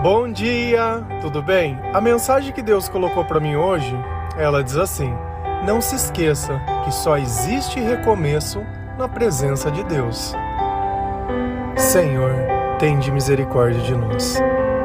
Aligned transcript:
Bom 0.00 0.30
dia, 0.30 1.04
tudo 1.20 1.42
bem? 1.42 1.76
A 1.92 2.00
mensagem 2.00 2.52
que 2.52 2.62
Deus 2.62 2.88
colocou 2.88 3.24
para 3.24 3.40
mim 3.40 3.56
hoje, 3.56 3.92
ela 4.36 4.62
diz 4.62 4.76
assim: 4.76 5.12
Não 5.66 5.80
se 5.80 5.96
esqueça 5.96 6.62
que 6.84 6.94
só 6.94 7.18
existe 7.18 7.80
recomeço 7.80 8.62
na 8.96 9.08
presença 9.08 9.72
de 9.72 9.82
Deus. 9.82 10.36
Senhor, 11.76 12.30
tende 12.78 13.10
misericórdia 13.10 13.82
de 13.82 13.92
nós. 13.96 14.38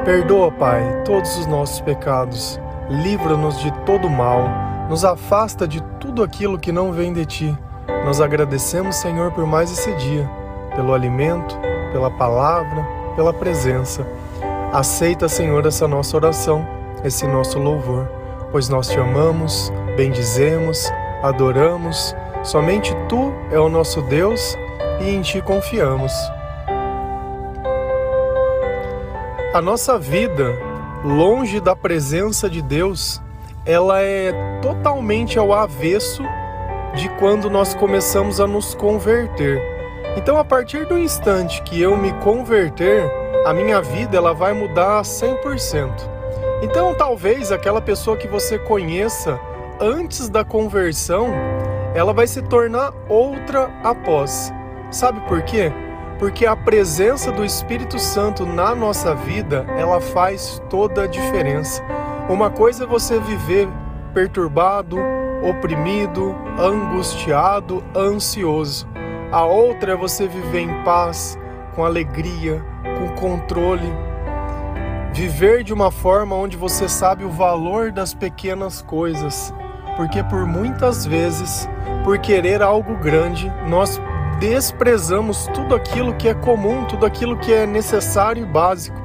Perdoa, 0.03 0.51
Pai, 0.51 1.03
todos 1.05 1.37
os 1.37 1.45
nossos 1.45 1.79
pecados. 1.79 2.59
Livra-nos 2.89 3.59
de 3.59 3.71
todo 3.85 4.09
mal. 4.09 4.49
Nos 4.89 5.05
afasta 5.05 5.67
de 5.67 5.79
tudo 5.99 6.23
aquilo 6.23 6.57
que 6.57 6.71
não 6.71 6.91
vem 6.91 7.13
de 7.13 7.23
ti. 7.23 7.57
Nós 8.03 8.19
agradecemos, 8.19 8.95
Senhor, 8.95 9.31
por 9.31 9.45
mais 9.45 9.71
esse 9.71 9.93
dia, 9.93 10.27
pelo 10.75 10.91
alimento, 10.91 11.55
pela 11.91 12.09
palavra, 12.09 12.83
pela 13.15 13.31
presença. 13.31 14.03
Aceita, 14.73 15.29
Senhor, 15.29 15.63
essa 15.67 15.87
nossa 15.87 16.17
oração, 16.17 16.67
esse 17.03 17.27
nosso 17.27 17.59
louvor, 17.59 18.09
pois 18.51 18.69
nós 18.69 18.87
te 18.87 18.99
amamos, 18.99 19.71
bendizemos, 19.95 20.91
adoramos. 21.21 22.15
Somente 22.41 22.91
tu 23.07 23.31
é 23.51 23.59
o 23.59 23.69
nosso 23.69 24.01
Deus 24.01 24.57
e 24.99 25.11
em 25.11 25.21
ti 25.21 25.43
confiamos. 25.43 26.11
A 29.53 29.61
nossa 29.61 29.99
vida, 29.99 30.57
longe 31.03 31.59
da 31.59 31.75
presença 31.75 32.49
de 32.49 32.63
Deus, 32.63 33.21
ela 33.67 34.01
é 34.01 34.33
totalmente 34.59 35.37
ao 35.37 35.53
avesso 35.53 36.23
de 36.95 37.09
quando 37.19 37.47
nós 37.47 37.75
começamos 37.75 38.41
a 38.41 38.47
nos 38.47 38.73
converter. 38.73 39.61
Então, 40.17 40.35
a 40.35 40.43
partir 40.43 40.87
do 40.87 40.97
instante 40.97 41.61
que 41.61 41.79
eu 41.79 41.95
me 41.95 42.11
converter, 42.13 43.22
a 43.45 43.53
minha 43.53 43.81
vida 43.81 44.15
ela 44.15 44.33
vai 44.33 44.53
mudar 44.53 45.01
100%. 45.01 45.91
Então, 46.61 46.93
talvez 46.95 47.51
aquela 47.51 47.81
pessoa 47.81 48.15
que 48.15 48.27
você 48.27 48.57
conheça 48.57 49.39
antes 49.79 50.29
da 50.29 50.45
conversão, 50.45 51.27
ela 51.93 52.13
vai 52.13 52.25
se 52.25 52.41
tornar 52.41 52.93
outra 53.09 53.69
após. 53.83 54.53
Sabe 54.89 55.19
por 55.27 55.41
quê? 55.41 55.73
Porque 56.17 56.45
a 56.45 56.55
presença 56.55 57.31
do 57.31 57.43
Espírito 57.43 57.99
Santo 57.99 58.45
na 58.45 58.73
nossa 58.73 59.13
vida, 59.13 59.65
ela 59.77 59.99
faz 59.99 60.61
toda 60.69 61.03
a 61.03 61.07
diferença. 61.07 61.83
Uma 62.29 62.49
coisa 62.49 62.85
é 62.85 62.87
você 62.87 63.19
viver 63.19 63.67
perturbado, 64.13 64.97
oprimido, 65.43 66.33
angustiado, 66.57 67.83
ansioso. 67.93 68.87
A 69.31 69.43
outra 69.43 69.93
é 69.93 69.95
você 69.97 70.27
viver 70.27 70.61
em 70.61 70.83
paz, 70.83 71.37
com 71.75 71.83
alegria, 71.83 72.63
com 73.03 73.09
controle. 73.15 73.93
Viver 75.13 75.63
de 75.63 75.73
uma 75.73 75.91
forma 75.91 76.35
onde 76.35 76.57
você 76.57 76.87
sabe 76.87 77.23
o 77.23 77.29
valor 77.29 77.91
das 77.91 78.13
pequenas 78.13 78.81
coisas. 78.81 79.53
Porque 79.95 80.23
por 80.23 80.45
muitas 80.45 81.05
vezes, 81.05 81.69
por 82.03 82.17
querer 82.17 82.61
algo 82.61 82.95
grande, 82.97 83.51
nós 83.67 84.01
desprezamos 84.39 85.47
tudo 85.53 85.75
aquilo 85.75 86.15
que 86.15 86.27
é 86.27 86.33
comum, 86.33 86.85
tudo 86.85 87.05
aquilo 87.05 87.37
que 87.37 87.53
é 87.53 87.67
necessário 87.67 88.43
e 88.43 88.45
básico. 88.45 89.01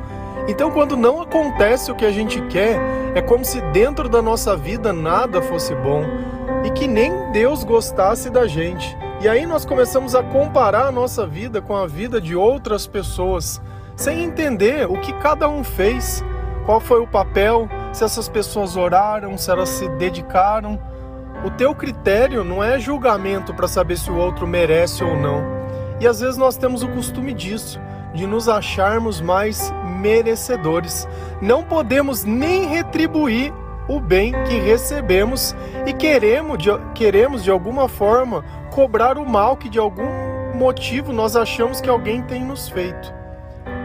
Então, 0.49 0.71
quando 0.71 0.97
não 0.97 1.21
acontece 1.21 1.93
o 1.93 1.95
que 1.95 2.07
a 2.07 2.11
gente 2.11 2.41
quer, 2.43 2.81
é 3.15 3.21
como 3.21 3.45
se 3.45 3.61
dentro 3.73 4.09
da 4.09 4.23
nossa 4.23 4.57
vida 4.57 4.93
nada 4.95 5.43
fosse 5.43 5.75
bom 5.75 6.05
e 6.65 6.71
que 6.71 6.87
nem 6.87 7.31
Deus 7.33 7.65
gostasse 7.65 8.31
da 8.31 8.47
gente. 8.47 8.97
E 9.21 9.29
aí 9.29 9.45
nós 9.45 9.67
começamos 9.67 10.15
a 10.15 10.23
comparar 10.23 10.87
a 10.87 10.93
nossa 10.93 11.27
vida 11.27 11.61
com 11.61 11.77
a 11.77 11.87
vida 11.87 12.19
de 12.21 12.35
outras 12.35 12.87
pessoas 12.87 13.61
sem 13.99 14.23
entender 14.23 14.89
o 14.89 14.97
que 15.01 15.13
cada 15.15 15.49
um 15.49 15.65
fez, 15.65 16.25
qual 16.65 16.79
foi 16.79 17.01
o 17.01 17.07
papel, 17.07 17.69
se 17.93 18.05
essas 18.05 18.29
pessoas 18.29 18.77
oraram, 18.77 19.37
se 19.37 19.51
elas 19.51 19.69
se 19.71 19.89
dedicaram. 19.89 20.81
O 21.45 21.51
teu 21.51 21.75
critério 21.75 22.45
não 22.45 22.63
é 22.63 22.79
julgamento 22.79 23.53
para 23.53 23.67
saber 23.67 23.99
se 23.99 24.09
o 24.09 24.17
outro 24.17 24.47
merece 24.47 25.03
ou 25.03 25.17
não. 25.17 25.43
E 26.01 26.07
às 26.07 26.21
vezes 26.21 26.37
nós 26.37 26.57
temos 26.57 26.85
o 26.85 26.89
costume 26.89 27.35
disso, 27.35 27.81
de 28.15 28.25
nos 28.25 28.49
acharmos 28.49 29.21
mais 29.21 29.73
merecedores. 30.01 31.09
Não 31.43 31.65
podemos 31.65 32.23
nem 32.23 32.67
retribuir 32.67 33.53
o 33.89 33.99
bem 33.99 34.33
que 34.45 34.61
recebemos 34.61 35.57
e 35.87 35.93
queremos 35.93 36.59
de, 36.59 36.71
queremos 36.95 37.43
de 37.43 37.51
alguma 37.51 37.89
forma 37.89 38.45
cobrar 38.71 39.19
o 39.19 39.29
mal 39.29 39.57
que 39.57 39.69
de 39.69 39.81
algum 39.81 40.55
motivo 40.55 41.13
nós 41.13 41.35
achamos 41.35 41.81
que 41.81 41.89
alguém 41.89 42.23
tem 42.23 42.45
nos 42.45 42.69
feito. 42.69 43.18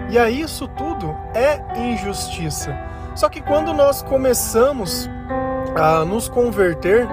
E 0.09 0.17
aí 0.17 0.41
isso 0.41 0.67
tudo 0.67 1.15
é 1.33 1.61
injustiça. 1.77 2.77
Só 3.15 3.29
que 3.29 3.41
quando 3.41 3.73
nós 3.73 4.01
começamos 4.01 5.09
a 5.75 6.03
nos 6.05 6.27
converter, 6.27 7.07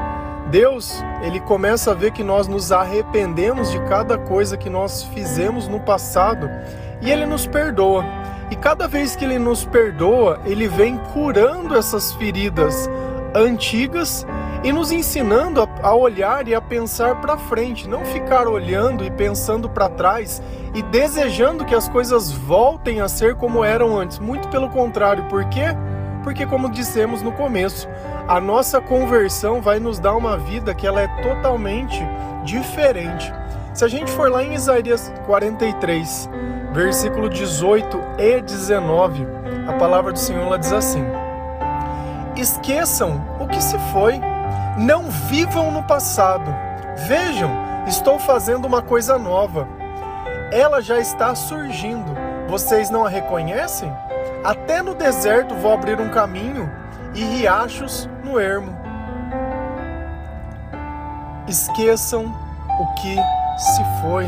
Deus, 0.50 1.02
ele 1.22 1.40
começa 1.40 1.92
a 1.92 1.94
ver 1.94 2.10
que 2.10 2.24
nós 2.24 2.48
nos 2.48 2.72
arrependemos 2.72 3.70
de 3.70 3.78
cada 3.84 4.18
coisa 4.18 4.56
que 4.56 4.68
nós 4.68 5.04
fizemos 5.14 5.68
no 5.68 5.80
passado 5.80 6.50
e 7.00 7.10
ele 7.10 7.24
nos 7.24 7.46
perdoa. 7.46 8.04
E 8.50 8.56
cada 8.56 8.88
vez 8.88 9.14
que 9.14 9.24
ele 9.24 9.38
nos 9.38 9.64
perdoa, 9.64 10.40
ele 10.44 10.66
vem 10.66 10.96
curando 11.12 11.76
essas 11.76 12.12
feridas 12.14 12.88
antigas 13.34 14.26
e 14.62 14.72
nos 14.72 14.92
ensinando 14.92 15.66
a, 15.82 15.94
olhar 15.94 16.46
e 16.46 16.54
a 16.54 16.60
pensar 16.60 17.20
para 17.20 17.36
frente, 17.36 17.88
não 17.88 18.04
ficar 18.04 18.46
olhando 18.46 19.04
e 19.04 19.10
pensando 19.10 19.68
para 19.70 19.88
trás 19.88 20.42
e 20.74 20.82
desejando 20.82 21.64
que 21.64 21.74
as 21.74 21.88
coisas 21.88 22.30
voltem 22.30 23.00
a 23.00 23.08
ser 23.08 23.36
como 23.36 23.64
eram 23.64 23.98
antes. 23.98 24.18
Muito 24.18 24.48
pelo 24.48 24.68
contrário, 24.68 25.24
por 25.24 25.44
quê? 25.46 25.64
Porque 26.22 26.44
como 26.44 26.70
dissemos 26.70 27.22
no 27.22 27.32
começo, 27.32 27.88
a 28.28 28.38
nossa 28.38 28.80
conversão 28.80 29.62
vai 29.62 29.80
nos 29.80 29.98
dar 29.98 30.14
uma 30.14 30.36
vida 30.36 30.74
que 30.74 30.86
ela 30.86 31.00
é 31.00 31.08
totalmente 31.22 31.98
diferente. 32.44 33.32
Se 33.72 33.84
a 33.84 33.88
gente 33.88 34.10
for 34.10 34.30
lá 34.30 34.42
em 34.42 34.54
Isaías 34.54 35.10
43, 35.24 36.28
versículo 36.72 37.30
18 37.30 37.98
e 38.18 38.42
19, 38.42 39.26
a 39.66 39.72
palavra 39.74 40.12
do 40.12 40.18
Senhor 40.18 40.42
ela 40.42 40.58
diz 40.58 40.72
assim: 40.72 41.04
Esqueçam 42.36 43.24
o 43.40 43.46
que 43.46 43.62
se 43.62 43.78
foi 43.92 44.20
não 44.80 45.10
vivam 45.10 45.70
no 45.70 45.82
passado. 45.82 46.50
Vejam, 47.06 47.50
estou 47.86 48.18
fazendo 48.18 48.64
uma 48.64 48.80
coisa 48.80 49.18
nova. 49.18 49.68
Ela 50.50 50.80
já 50.80 50.98
está 50.98 51.34
surgindo. 51.34 52.10
Vocês 52.48 52.88
não 52.88 53.04
a 53.04 53.08
reconhecem? 53.08 53.92
Até 54.42 54.82
no 54.82 54.94
deserto 54.94 55.54
vou 55.54 55.74
abrir 55.74 56.00
um 56.00 56.08
caminho 56.08 56.72
e 57.14 57.22
riachos 57.22 58.08
no 58.24 58.40
ermo. 58.40 58.74
Esqueçam 61.46 62.34
o 62.80 62.94
que 62.94 63.16
se 63.58 63.84
foi. 64.00 64.24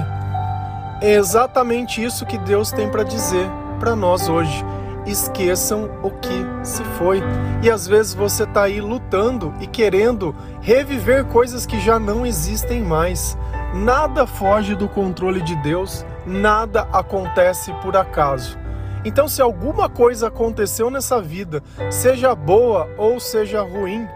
É 1.00 1.14
exatamente 1.14 2.04
isso 2.04 2.26
que 2.26 2.36
Deus 2.36 2.70
tem 2.70 2.90
para 2.90 3.02
dizer 3.02 3.48
para 3.80 3.96
nós 3.96 4.28
hoje 4.28 4.64
esqueçam 5.06 5.90
o 6.02 6.10
que 6.10 6.46
se 6.62 6.82
foi. 6.98 7.22
E 7.62 7.70
às 7.70 7.86
vezes 7.86 8.14
você 8.14 8.44
está 8.44 8.64
aí 8.64 8.80
lutando 8.80 9.52
e 9.60 9.66
querendo 9.66 10.34
reviver 10.60 11.24
coisas 11.24 11.66
que 11.66 11.80
já 11.80 11.98
não 11.98 12.24
existem 12.24 12.82
mais. 12.82 13.36
Nada 13.74 14.26
foge 14.26 14.74
do 14.74 14.88
controle 14.88 15.40
de 15.40 15.56
Deus, 15.56 16.04
nada 16.26 16.88
acontece 16.92 17.72
por 17.82 17.96
acaso. 17.96 18.58
Então, 19.04 19.26
se 19.26 19.42
alguma 19.42 19.88
coisa 19.88 20.28
aconteceu 20.28 20.88
nessa 20.88 21.20
vida, 21.20 21.62
seja 21.90 22.34
boa 22.34 22.88
ou 22.96 23.19
seja 23.19 23.60
ruim, 23.60 24.06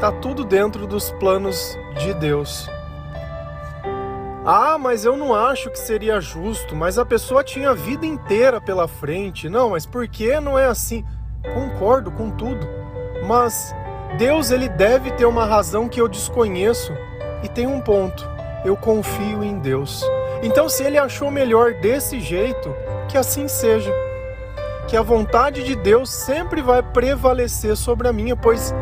tá 0.00 0.10
tudo 0.10 0.44
dentro 0.44 0.86
dos 0.86 1.10
planos 1.12 1.76
de 1.98 2.14
Deus. 2.14 2.70
Ah, 4.50 4.78
mas 4.78 5.04
eu 5.04 5.14
não 5.14 5.34
acho 5.34 5.68
que 5.68 5.78
seria 5.78 6.22
justo, 6.22 6.74
mas 6.74 6.98
a 6.98 7.04
pessoa 7.04 7.44
tinha 7.44 7.68
a 7.68 7.74
vida 7.74 8.06
inteira 8.06 8.58
pela 8.58 8.88
frente. 8.88 9.46
Não, 9.46 9.68
mas 9.68 9.84
por 9.84 10.08
que 10.08 10.40
não 10.40 10.58
é 10.58 10.64
assim? 10.64 11.04
Concordo 11.52 12.10
com 12.10 12.30
tudo. 12.30 12.66
Mas 13.26 13.74
Deus 14.16 14.50
ele 14.50 14.66
deve 14.66 15.10
ter 15.10 15.26
uma 15.26 15.44
razão 15.44 15.86
que 15.86 16.00
eu 16.00 16.08
desconheço 16.08 16.94
e 17.42 17.48
tem 17.48 17.66
um 17.66 17.78
ponto. 17.78 18.26
Eu 18.64 18.74
confio 18.74 19.44
em 19.44 19.58
Deus. 19.58 20.02
Então, 20.42 20.66
se 20.66 20.82
ele 20.82 20.96
achou 20.96 21.30
melhor 21.30 21.74
desse 21.74 22.18
jeito, 22.18 22.74
que 23.06 23.18
assim 23.18 23.48
seja. 23.48 23.92
Que 24.88 24.96
a 24.96 25.02
vontade 25.02 25.62
de 25.62 25.76
Deus 25.76 26.08
sempre 26.08 26.62
vai 26.62 26.82
prevalecer 26.82 27.76
sobre 27.76 28.08
a 28.08 28.14
minha, 28.14 28.34
pois 28.34 28.74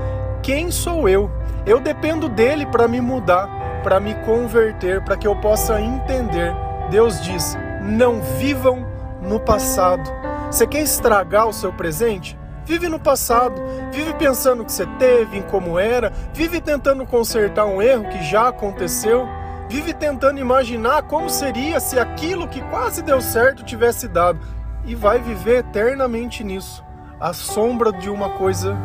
quem 0.44 0.70
sou 0.70 1.08
eu? 1.08 1.28
Eu 1.66 1.80
dependo 1.80 2.28
dele 2.28 2.66
para 2.66 2.86
me 2.86 3.00
mudar 3.00 3.65
para 3.86 4.00
me 4.00 4.16
converter, 4.24 5.00
para 5.00 5.16
que 5.16 5.28
eu 5.28 5.36
possa 5.36 5.80
entender. 5.80 6.52
Deus 6.90 7.22
diz: 7.22 7.56
não 7.82 8.20
vivam 8.20 8.84
no 9.22 9.38
passado. 9.38 10.10
Você 10.50 10.66
quer 10.66 10.80
estragar 10.80 11.46
o 11.46 11.52
seu 11.52 11.72
presente? 11.72 12.36
Vive 12.64 12.88
no 12.88 12.98
passado, 12.98 13.62
vive 13.92 14.12
pensando 14.14 14.64
o 14.64 14.66
que 14.66 14.72
você 14.72 14.86
teve, 14.98 15.38
em 15.38 15.42
como 15.42 15.78
era, 15.78 16.12
vive 16.34 16.60
tentando 16.60 17.06
consertar 17.06 17.64
um 17.64 17.80
erro 17.80 18.08
que 18.08 18.24
já 18.24 18.48
aconteceu, 18.48 19.24
vive 19.68 19.94
tentando 19.94 20.40
imaginar 20.40 21.02
como 21.02 21.30
seria 21.30 21.78
se 21.78 21.96
aquilo 21.96 22.48
que 22.48 22.60
quase 22.62 23.02
deu 23.02 23.20
certo 23.20 23.62
tivesse 23.62 24.08
dado. 24.08 24.40
e 24.84 24.96
vai 24.96 25.20
viver 25.20 25.58
eternamente 25.58 26.42
nisso, 26.42 26.84
à 27.20 27.32
sombra 27.32 27.92
de 27.92 28.10
uma 28.10 28.30
coisa 28.30 28.76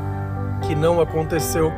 que 0.62 0.76
não 0.76 1.02
aconteceu, 1.02 1.72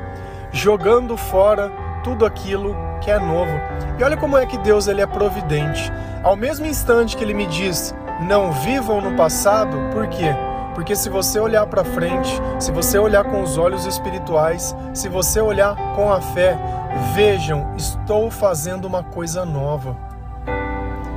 jogando 0.52 1.16
fora 1.16 1.83
tudo 2.04 2.26
aquilo 2.26 2.76
que 3.02 3.10
é 3.10 3.20
novo. 3.20 3.52
E 3.98 4.04
olha 4.04 4.18
como 4.18 4.38
é 4.38 4.46
que 4.46 4.58
Deus 4.58 4.88
ele 4.88 5.02
é 5.02 5.08
providente. 5.08 5.92
Ao 6.24 6.36
mesmo 6.36 6.66
instante 6.66 7.18
que 7.18 7.24
ele 7.24 7.34
me 7.34 7.46
diz: 7.48 7.94
"Não 8.22 8.52
vivam 8.52 9.02
no 9.02 9.16
passado", 9.16 9.78
por 9.92 10.08
quê? 10.08 10.36
Porque 10.74 10.96
se 10.96 11.10
você 11.10 11.40
olhar 11.40 11.66
para 11.68 11.84
frente, 11.84 12.42
se 12.60 12.72
você 12.72 12.98
olhar 12.98 13.24
com 13.24 13.42
os 13.42 13.58
olhos 13.58 13.86
espirituais, 13.86 14.76
se 14.94 15.08
você 15.08 15.40
olhar 15.40 15.76
com 15.96 16.12
a 16.12 16.20
fé, 16.20 16.58
vejam, 17.14 17.74
estou 17.76 18.32
fazendo 18.32 18.86
uma 18.86 19.04
coisa 19.04 19.46
nova. 19.46 19.96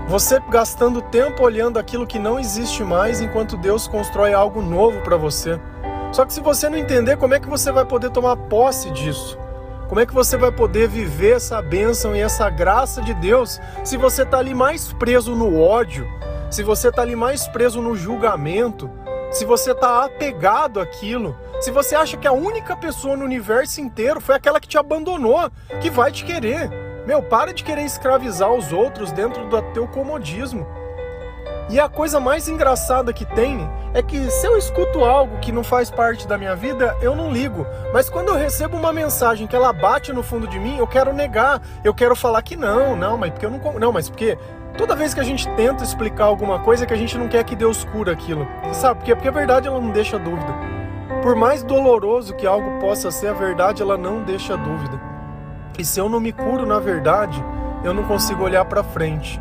Você 0.08 0.40
gastando 0.48 1.02
tempo 1.02 1.42
olhando 1.42 1.78
aquilo 1.78 2.06
que 2.06 2.18
não 2.18 2.38
existe 2.38 2.84
mais 2.84 3.20
enquanto 3.20 3.56
Deus 3.56 3.88
constrói 3.88 4.32
algo 4.32 4.62
novo 4.62 5.00
para 5.00 5.16
você. 5.16 5.58
Só 6.12 6.24
que 6.24 6.32
se 6.32 6.40
você 6.40 6.68
não 6.68 6.78
entender, 6.78 7.16
como 7.16 7.34
é 7.34 7.40
que 7.40 7.48
você 7.48 7.72
vai 7.72 7.84
poder 7.84 8.10
tomar 8.10 8.36
posse 8.36 8.90
disso? 8.90 9.36
Como 9.88 10.00
é 10.00 10.06
que 10.06 10.12
você 10.12 10.36
vai 10.36 10.50
poder 10.50 10.88
viver 10.88 11.36
essa 11.36 11.62
bênção 11.62 12.14
e 12.14 12.20
essa 12.20 12.50
graça 12.50 13.00
de 13.00 13.14
Deus 13.14 13.60
se 13.84 13.96
você 13.96 14.22
está 14.22 14.38
ali 14.38 14.52
mais 14.52 14.92
preso 14.92 15.34
no 15.34 15.60
ódio, 15.60 16.06
se 16.50 16.62
você 16.64 16.88
está 16.88 17.02
ali 17.02 17.14
mais 17.14 17.46
preso 17.48 17.80
no 17.80 17.94
julgamento, 17.94 18.90
se 19.30 19.44
você 19.44 19.70
está 19.70 20.04
apegado 20.04 20.80
àquilo, 20.80 21.36
se 21.60 21.70
você 21.70 21.94
acha 21.94 22.16
que 22.16 22.26
a 22.26 22.32
única 22.32 22.76
pessoa 22.76 23.16
no 23.16 23.24
universo 23.24 23.80
inteiro 23.80 24.20
foi 24.20 24.34
aquela 24.34 24.60
que 24.60 24.68
te 24.68 24.76
abandonou, 24.76 25.50
que 25.80 25.88
vai 25.88 26.10
te 26.10 26.24
querer. 26.24 26.68
Meu, 27.06 27.22
para 27.22 27.54
de 27.54 27.62
querer 27.62 27.84
escravizar 27.84 28.52
os 28.52 28.72
outros 28.72 29.12
dentro 29.12 29.48
do 29.48 29.62
teu 29.72 29.86
comodismo. 29.86 30.66
E 31.68 31.80
a 31.80 31.88
coisa 31.88 32.20
mais 32.20 32.48
engraçada 32.48 33.12
que 33.12 33.24
tem 33.24 33.68
é 33.92 34.00
que 34.00 34.30
se 34.30 34.46
eu 34.46 34.56
escuto 34.56 35.04
algo 35.04 35.38
que 35.38 35.50
não 35.50 35.64
faz 35.64 35.90
parte 35.90 36.26
da 36.28 36.38
minha 36.38 36.54
vida, 36.54 36.96
eu 37.00 37.16
não 37.16 37.32
ligo. 37.32 37.66
Mas 37.92 38.08
quando 38.08 38.28
eu 38.28 38.36
recebo 38.36 38.76
uma 38.76 38.92
mensagem 38.92 39.48
que 39.48 39.56
ela 39.56 39.72
bate 39.72 40.12
no 40.12 40.22
fundo 40.22 40.46
de 40.46 40.60
mim, 40.60 40.78
eu 40.78 40.86
quero 40.86 41.12
negar. 41.12 41.60
Eu 41.82 41.92
quero 41.92 42.14
falar 42.14 42.40
que 42.42 42.56
não, 42.56 42.94
não, 42.94 43.18
mas 43.18 43.30
porque 43.30 43.46
eu 43.46 43.50
não. 43.50 43.78
Não, 43.78 43.92
mas 43.92 44.08
porque 44.08 44.38
Toda 44.76 44.94
vez 44.94 45.14
que 45.14 45.20
a 45.20 45.24
gente 45.24 45.48
tenta 45.54 45.82
explicar 45.82 46.24
alguma 46.24 46.58
coisa 46.58 46.84
é 46.84 46.86
que 46.86 46.92
a 46.92 46.98
gente 46.98 47.16
não 47.16 47.28
quer 47.28 47.42
que 47.44 47.56
Deus 47.56 47.82
cura 47.84 48.12
aquilo. 48.12 48.46
Sabe 48.74 49.00
por 49.00 49.06
quê? 49.06 49.14
Porque 49.14 49.28
a 49.28 49.32
verdade 49.32 49.66
ela 49.66 49.80
não 49.80 49.90
deixa 49.90 50.18
dúvida. 50.18 50.52
Por 51.22 51.34
mais 51.34 51.62
doloroso 51.62 52.34
que 52.34 52.46
algo 52.46 52.78
possa 52.78 53.10
ser, 53.10 53.28
a 53.28 53.32
verdade 53.32 53.80
ela 53.80 53.96
não 53.96 54.22
deixa 54.22 54.54
dúvida. 54.54 55.00
E 55.78 55.84
se 55.84 55.98
eu 55.98 56.10
não 56.10 56.20
me 56.20 56.30
curo 56.30 56.66
na 56.66 56.78
verdade, 56.78 57.42
eu 57.82 57.94
não 57.94 58.04
consigo 58.04 58.44
olhar 58.44 58.66
para 58.66 58.84
frente. 58.84 59.40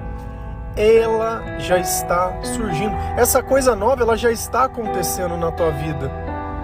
Ela 0.75 1.59
já 1.59 1.77
está 1.77 2.33
surgindo. 2.43 2.95
Essa 3.17 3.41
coisa 3.41 3.75
nova, 3.75 4.03
ela 4.03 4.17
já 4.17 4.31
está 4.31 4.65
acontecendo 4.65 5.37
na 5.37 5.51
tua 5.51 5.71
vida. 5.71 6.11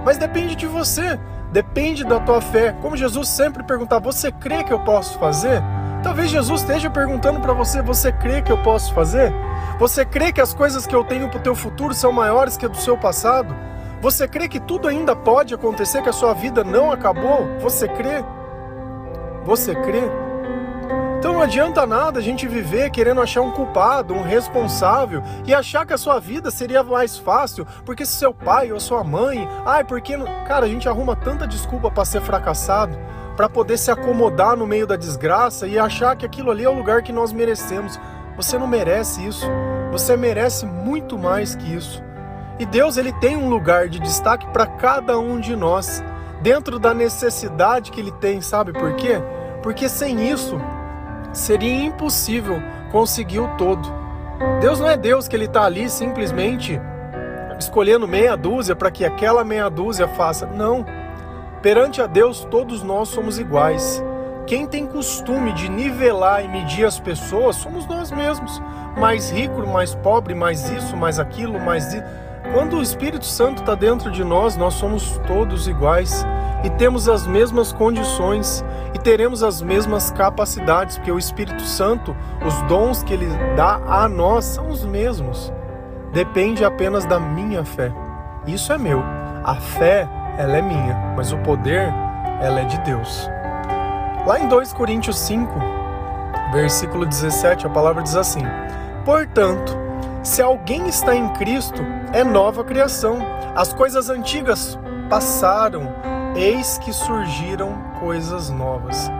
Mas 0.03 0.17
depende 0.17 0.55
de 0.55 0.67
você, 0.67 1.19
depende 1.51 2.03
da 2.03 2.19
tua 2.19 2.41
fé. 2.41 2.75
Como 2.81 2.97
Jesus 2.97 3.29
sempre 3.29 3.63
perguntava: 3.63 4.11
"Você 4.11 4.31
crê 4.31 4.63
que 4.63 4.73
eu 4.73 4.79
posso 4.79 5.17
fazer?" 5.17 5.61
Talvez 6.03 6.31
Jesus 6.31 6.61
esteja 6.61 6.89
perguntando 6.89 7.39
para 7.39 7.53
você: 7.53 7.81
você 7.81 8.11
crê 8.11 8.41
que 8.41 8.51
eu 8.51 8.57
posso 8.57 8.93
fazer? 8.93 9.31
Você 9.79 10.03
crê 10.03 10.31
que 10.31 10.41
as 10.41 10.53
coisas 10.53 10.87
que 10.87 10.95
eu 10.95 11.03
tenho 11.03 11.29
para 11.29 11.39
o 11.39 11.43
teu 11.43 11.55
futuro 11.55 11.93
são 11.93 12.11
maiores 12.11 12.57
que 12.57 12.65
a 12.65 12.69
do 12.69 12.77
seu 12.77 12.97
passado? 12.97 13.55
Você 14.01 14.27
crê 14.27 14.47
que 14.47 14.59
tudo 14.59 14.87
ainda 14.87 15.15
pode 15.15 15.53
acontecer, 15.53 16.01
que 16.01 16.09
a 16.09 16.13
sua 16.13 16.33
vida 16.33 16.63
não 16.63 16.91
acabou? 16.91 17.47
Você 17.59 17.87
crê? 17.87 18.23
Você 19.45 19.75
crê? 19.75 20.09
Então 21.21 21.33
não 21.33 21.41
adianta 21.43 21.85
nada 21.85 22.17
a 22.17 22.21
gente 22.21 22.47
viver 22.47 22.89
querendo 22.89 23.21
achar 23.21 23.41
um 23.41 23.51
culpado, 23.51 24.11
um 24.11 24.23
responsável 24.23 25.21
e 25.45 25.53
achar 25.53 25.85
que 25.85 25.93
a 25.93 25.97
sua 25.97 26.19
vida 26.19 26.49
seria 26.49 26.81
mais 26.81 27.15
fácil 27.15 27.63
porque 27.85 28.07
seu 28.07 28.33
pai 28.33 28.71
ou 28.71 28.79
sua 28.79 29.03
mãe, 29.03 29.47
ai, 29.63 29.83
porque 29.83 30.17
cara, 30.47 30.65
a 30.65 30.67
gente 30.67 30.89
arruma 30.89 31.15
tanta 31.15 31.45
desculpa 31.45 31.91
para 31.91 32.05
ser 32.05 32.21
fracassado 32.21 32.97
para 33.37 33.47
poder 33.47 33.77
se 33.77 33.91
acomodar 33.91 34.57
no 34.57 34.65
meio 34.65 34.87
da 34.87 34.95
desgraça 34.95 35.67
e 35.67 35.77
achar 35.77 36.15
que 36.15 36.25
aquilo 36.25 36.49
ali 36.49 36.63
é 36.63 36.69
o 36.69 36.73
lugar 36.73 37.03
que 37.03 37.13
nós 37.13 37.31
merecemos. 37.31 37.99
Você 38.35 38.57
não 38.57 38.65
merece 38.65 39.23
isso. 39.23 39.45
Você 39.91 40.17
merece 40.17 40.65
muito 40.65 41.19
mais 41.19 41.53
que 41.53 41.71
isso. 41.71 42.03
E 42.57 42.65
Deus 42.65 42.97
ele 42.97 43.13
tem 43.13 43.37
um 43.37 43.47
lugar 43.47 43.89
de 43.89 43.99
destaque 43.99 44.47
para 44.47 44.65
cada 44.65 45.19
um 45.19 45.39
de 45.39 45.55
nós, 45.55 46.03
dentro 46.41 46.79
da 46.79 46.95
necessidade 46.95 47.91
que 47.91 47.99
ele 47.99 48.11
tem, 48.13 48.41
sabe 48.41 48.73
por 48.73 48.95
quê? 48.95 49.21
Porque 49.61 49.87
sem 49.87 50.27
isso 50.27 50.59
seria 51.33 51.85
impossível 51.85 52.61
conseguir 52.91 53.39
o 53.39 53.47
todo. 53.57 53.87
Deus 54.59 54.79
não 54.79 54.89
é 54.89 54.97
Deus 54.97 55.27
que 55.27 55.35
ele 55.35 55.45
está 55.45 55.63
ali 55.63 55.89
simplesmente 55.89 56.79
escolhendo 57.59 58.07
meia 58.07 58.35
dúzia 58.35 58.75
para 58.75 58.91
que 58.91 59.05
aquela 59.05 59.43
meia 59.43 59.69
dúzia 59.69 60.07
faça. 60.07 60.45
Não. 60.47 60.85
Perante 61.61 62.01
a 62.01 62.07
Deus, 62.07 62.45
todos 62.49 62.81
nós 62.81 63.09
somos 63.09 63.37
iguais. 63.37 64.03
Quem 64.47 64.65
tem 64.65 64.87
costume 64.87 65.53
de 65.53 65.69
nivelar 65.69 66.43
e 66.43 66.47
medir 66.47 66.85
as 66.85 66.99
pessoas 66.99 67.55
somos 67.55 67.85
nós 67.85 68.11
mesmos. 68.11 68.61
Mais 68.97 69.31
rico, 69.31 69.65
mais 69.67 69.93
pobre, 69.95 70.33
mais 70.33 70.69
isso, 70.69 70.97
mais 70.97 71.19
aquilo, 71.19 71.59
mais. 71.59 71.85
Quando 72.51 72.77
o 72.77 72.81
Espírito 72.81 73.25
Santo 73.25 73.61
está 73.61 73.75
dentro 73.75 74.11
de 74.11 74.23
nós, 74.23 74.57
nós 74.57 74.73
somos 74.73 75.21
todos 75.27 75.67
iguais 75.67 76.25
e 76.63 76.69
temos 76.69 77.09
as 77.09 77.25
mesmas 77.25 77.71
condições 77.71 78.63
e 78.93 78.99
teremos 78.99 79.43
as 79.43 79.61
mesmas 79.61 80.11
capacidades, 80.11 80.97
porque 80.97 81.11
o 81.11 81.17
Espírito 81.17 81.63
Santo, 81.63 82.15
os 82.45 82.61
dons 82.63 83.03
que 83.03 83.13
ele 83.13 83.27
dá 83.55 83.81
a 83.87 84.07
nós 84.07 84.45
são 84.45 84.69
os 84.69 84.85
mesmos. 84.85 85.51
Depende 86.13 86.63
apenas 86.63 87.05
da 87.05 87.19
minha 87.19 87.63
fé. 87.63 87.91
Isso 88.45 88.71
é 88.73 88.77
meu. 88.77 89.01
A 89.43 89.55
fé 89.55 90.07
ela 90.37 90.57
é 90.57 90.61
minha, 90.61 91.13
mas 91.15 91.31
o 91.31 91.37
poder, 91.39 91.91
ela 92.41 92.61
é 92.61 92.65
de 92.65 92.77
Deus. 92.79 93.29
Lá 94.25 94.39
em 94.39 94.47
2 94.47 94.73
Coríntios 94.73 95.17
5, 95.19 95.51
versículo 96.51 97.05
17, 97.05 97.65
a 97.65 97.69
palavra 97.69 98.03
diz 98.03 98.15
assim: 98.15 98.41
Portanto, 99.03 99.77
se 100.23 100.41
alguém 100.41 100.87
está 100.87 101.15
em 101.15 101.27
Cristo, 101.29 101.81
é 102.13 102.23
nova 102.23 102.63
criação. 102.63 103.17
As 103.55 103.73
coisas 103.73 104.09
antigas 104.09 104.77
passaram, 105.09 105.93
eis 106.35 106.77
que 106.77 106.93
surgiram 106.93 107.77
coisas 107.99 108.49
novas. 108.49 109.11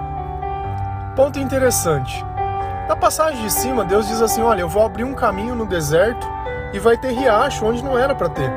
Ponto 1.15 1.39
interessante. 1.39 2.25
Na 2.87 2.95
passagem 2.95 3.41
de 3.43 3.51
cima, 3.51 3.85
Deus 3.85 4.07
diz 4.07 4.21
assim: 4.21 4.41
Olha, 4.41 4.61
eu 4.61 4.69
vou 4.69 4.83
abrir 4.83 5.03
um 5.03 5.13
caminho 5.13 5.55
no 5.55 5.65
deserto 5.65 6.27
e 6.73 6.79
vai 6.79 6.97
ter 6.97 7.11
riacho 7.11 7.65
onde 7.65 7.83
não 7.83 7.97
era 7.97 8.15
para 8.15 8.30
ter. 8.30 8.51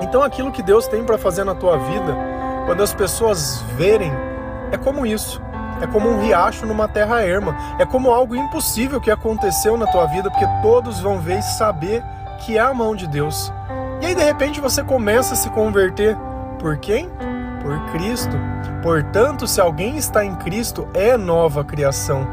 Então 0.00 0.22
aquilo 0.22 0.50
que 0.50 0.62
Deus 0.62 0.86
tem 0.86 1.04
para 1.04 1.18
fazer 1.18 1.44
na 1.44 1.54
tua 1.54 1.76
vida, 1.76 2.16
quando 2.66 2.82
as 2.82 2.94
pessoas 2.94 3.60
verem, 3.76 4.12
é 4.72 4.78
como 4.78 5.04
isso. 5.06 5.40
É 5.82 5.86
como 5.86 6.10
um 6.10 6.20
riacho 6.20 6.66
numa 6.66 6.86
terra 6.86 7.22
erma. 7.22 7.56
É 7.78 7.86
como 7.86 8.10
algo 8.10 8.36
impossível 8.36 9.00
que 9.00 9.10
aconteceu 9.10 9.76
na 9.76 9.86
tua 9.86 10.06
vida, 10.06 10.30
porque 10.30 10.46
todos 10.62 11.00
vão 11.00 11.18
ver 11.18 11.38
e 11.38 11.42
saber 11.42 12.02
que 12.40 12.58
é 12.58 12.60
a 12.60 12.74
mão 12.74 12.94
de 12.94 13.06
Deus. 13.06 13.52
E 14.00 14.06
aí 14.06 14.14
de 14.14 14.22
repente 14.22 14.60
você 14.60 14.82
começa 14.82 15.34
a 15.34 15.36
se 15.36 15.48
converter. 15.50 16.16
Por 16.58 16.76
quem? 16.78 17.10
Por 17.62 17.78
Cristo. 17.92 18.36
Portanto, 18.82 19.46
se 19.46 19.60
alguém 19.60 19.96
está 19.96 20.24
em 20.24 20.34
Cristo, 20.36 20.88
é 20.94 21.16
nova 21.16 21.64
criação. 21.64 22.26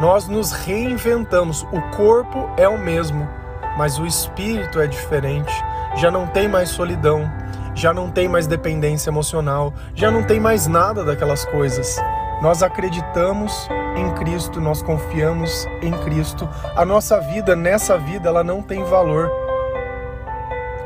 Nós 0.00 0.26
nos 0.26 0.52
reinventamos. 0.52 1.62
O 1.72 1.80
corpo 1.96 2.50
é 2.56 2.68
o 2.68 2.78
mesmo, 2.78 3.28
mas 3.76 3.98
o 3.98 4.06
espírito 4.06 4.80
é 4.80 4.86
diferente 4.86 5.52
já 5.96 6.10
não 6.10 6.26
tem 6.26 6.48
mais 6.48 6.70
solidão, 6.70 7.30
já 7.74 7.92
não 7.92 8.10
tem 8.10 8.28
mais 8.28 8.46
dependência 8.46 9.10
emocional, 9.10 9.72
já 9.94 10.10
não 10.10 10.22
tem 10.22 10.40
mais 10.40 10.66
nada 10.66 11.04
daquelas 11.04 11.44
coisas. 11.44 11.96
Nós 12.40 12.62
acreditamos 12.62 13.68
em 13.96 14.10
Cristo, 14.14 14.60
nós 14.60 14.82
confiamos 14.82 15.66
em 15.80 15.92
Cristo. 16.04 16.48
A 16.76 16.84
nossa 16.84 17.20
vida, 17.20 17.54
nessa 17.54 17.96
vida, 17.98 18.28
ela 18.28 18.42
não 18.42 18.62
tem 18.62 18.82
valor. 18.84 19.30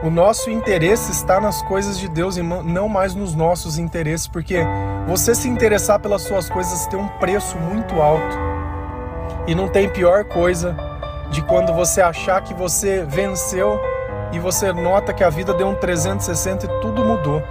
O 0.07 0.11
nosso 0.11 0.49
interesse 0.51 1.11
está 1.11 1.41
nas 1.41 1.61
coisas 1.63 1.99
de 1.99 2.07
Deus 2.07 2.37
e 2.37 2.41
não 2.41 2.89
mais 2.89 3.13
nos 3.13 3.35
nossos 3.35 3.77
interesses, 3.77 4.29
porque 4.29 4.59
você 5.05 5.35
se 5.35 5.49
interessar 5.49 5.99
pelas 5.99 6.23
suas 6.23 6.49
coisas 6.49 6.87
tem 6.87 6.97
um 6.97 7.09
preço 7.19 7.59
muito 7.59 8.01
alto. 8.01 8.39
E 9.49 9.55
não 9.57 9.67
tem 9.67 9.89
pior 9.89 10.23
coisa 10.23 10.77
de 11.33 11.43
quando 11.43 11.73
você 11.75 12.01
achar 12.01 12.41
que 12.41 12.55
você 12.55 13.05
venceu 13.05 13.81
e 14.31 14.39
você 14.39 14.73
nota 14.73 15.13
que 15.13 15.25
a 15.25 15.29
vida 15.29 15.53
deu 15.53 15.67
um 15.67 15.75
360 15.75 16.67
e 16.67 16.81
tudo 16.81 17.05
mudou. 17.05 17.43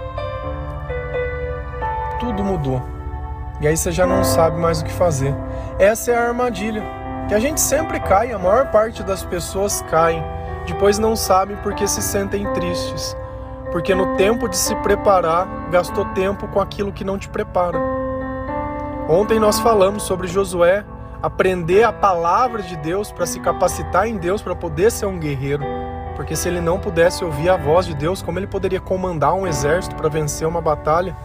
Tudo 2.18 2.42
mudou. 2.42 2.82
E 3.60 3.68
aí 3.68 3.76
você 3.76 3.92
já 3.92 4.06
não 4.06 4.24
sabe 4.24 4.58
mais 4.58 4.80
o 4.80 4.84
que 4.86 4.92
fazer. 4.92 5.34
Essa 5.78 6.12
é 6.12 6.16
a 6.16 6.28
armadilha 6.28 6.82
que 7.28 7.34
a 7.34 7.38
gente 7.38 7.60
sempre 7.60 8.00
cai, 8.00 8.32
a 8.32 8.38
maior 8.38 8.70
parte 8.70 9.02
das 9.02 9.22
pessoas 9.22 9.82
caem, 9.90 10.24
depois 10.66 10.98
não 10.98 11.16
sabem 11.16 11.56
porque 11.62 11.86
se 11.86 12.02
sentem 12.02 12.50
tristes. 12.52 13.16
Porque 13.72 13.94
no 13.94 14.16
tempo 14.16 14.48
de 14.48 14.56
se 14.56 14.74
preparar, 14.76 15.68
gastou 15.70 16.04
tempo 16.06 16.46
com 16.48 16.60
aquilo 16.60 16.92
que 16.92 17.04
não 17.04 17.18
te 17.18 17.28
prepara. 17.28 17.78
Ontem 19.08 19.38
nós 19.38 19.60
falamos 19.60 20.02
sobre 20.02 20.26
Josué 20.26 20.84
aprender 21.22 21.82
a 21.82 21.92
palavra 21.92 22.62
de 22.62 22.76
Deus 22.76 23.10
para 23.10 23.26
se 23.26 23.40
capacitar 23.40 24.06
em 24.06 24.16
Deus 24.16 24.42
para 24.42 24.54
poder 24.54 24.90
ser 24.90 25.06
um 25.06 25.18
guerreiro. 25.18 25.64
Porque 26.14 26.34
se 26.34 26.48
ele 26.48 26.60
não 26.60 26.78
pudesse 26.78 27.24
ouvir 27.24 27.50
a 27.50 27.56
voz 27.56 27.86
de 27.86 27.94
Deus, 27.94 28.22
como 28.22 28.38
ele 28.38 28.46
poderia 28.46 28.80
comandar 28.80 29.34
um 29.34 29.46
exército 29.46 29.94
para 29.96 30.08
vencer 30.08 30.48
uma 30.48 30.60
batalha? 30.60 31.16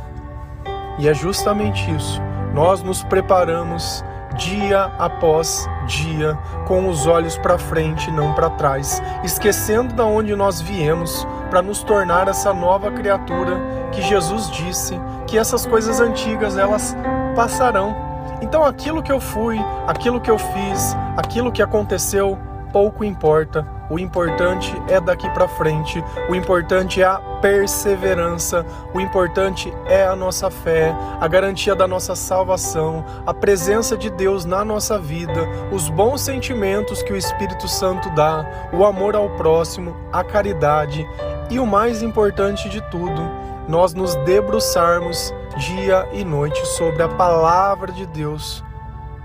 E 1.00 1.08
é 1.08 1.14
justamente 1.14 1.90
isso. 1.96 2.22
Nós 2.54 2.84
nos 2.84 3.04
preparamos 3.04 4.04
dia 4.36 4.92
após 5.00 5.68
dia, 5.86 6.38
com 6.66 6.88
os 6.88 7.08
olhos 7.08 7.38
para 7.38 7.58
frente 7.58 8.10
e 8.10 8.14
não 8.14 8.34
para 8.34 8.50
trás, 8.52 9.02
esquecendo 9.24 9.94
de 9.94 10.02
onde 10.02 10.36
nós 10.36 10.62
viemos, 10.62 11.28
para 11.50 11.62
nos 11.62 11.84
tornar 11.84 12.28
essa 12.28 12.54
nova 12.54 12.92
criatura 12.92 13.60
que 13.92 14.02
Jesus 14.02 14.50
disse 14.52 15.00
que 15.28 15.38
essas 15.38 15.66
coisas 15.66 16.00
antigas 16.00 16.58
elas 16.58 16.96
passarão. 17.36 17.96
Então 18.42 18.64
aquilo 18.64 19.04
que 19.04 19.12
eu 19.12 19.20
fui, 19.20 19.60
aquilo 19.88 20.20
que 20.20 20.32
eu 20.32 20.38
fiz, 20.38 20.96
aquilo 21.18 21.52
que 21.52 21.62
aconteceu, 21.62 22.38
pouco 22.72 23.04
importa. 23.04 23.66
O 23.90 24.00
importante 24.00 24.74
é 24.88 25.00
daqui 25.00 25.30
para 25.32 25.48
frente. 25.48 26.04
O 26.30 26.36
importante 26.36 27.02
é 27.02 27.06
a 27.06 27.18
perseverança. 27.42 28.66
O 28.94 29.00
importante 29.00 29.74
é 29.86 30.06
a 30.06 30.16
nossa 30.16 30.50
fé, 30.50 30.96
a 31.20 31.28
garantia 31.28 31.76
da 31.76 31.88
nossa 31.88 32.16
salvação, 32.16 33.04
a 33.26 33.34
presença 33.34 33.98
de 33.98 34.10
Deus 34.10 34.46
na 34.46 34.64
nossa 34.64 34.98
vida, 34.98 35.48
os 35.72 35.90
bons 35.90 36.22
sentimentos 36.22 37.04
que 37.04 37.12
o 37.12 37.18
Espírito 37.18 37.68
Santo 37.68 38.10
dá, 38.12 38.70
o 38.74 38.86
amor 38.86 39.16
ao 39.16 39.30
próximo, 39.32 39.96
a 40.12 40.24
caridade 40.24 41.08
e 41.50 41.60
o 41.60 41.66
mais 41.66 42.02
importante 42.02 42.70
de 42.70 42.82
tudo, 42.90 43.22
nós 43.68 43.94
nos 43.94 44.16
debruçarmos 44.24 45.34
dia 45.58 46.08
e 46.14 46.24
noite 46.24 46.66
sobre 46.66 47.04
a 47.04 47.10
palavra 47.10 47.92
de 47.92 48.06
Deus 48.06 48.64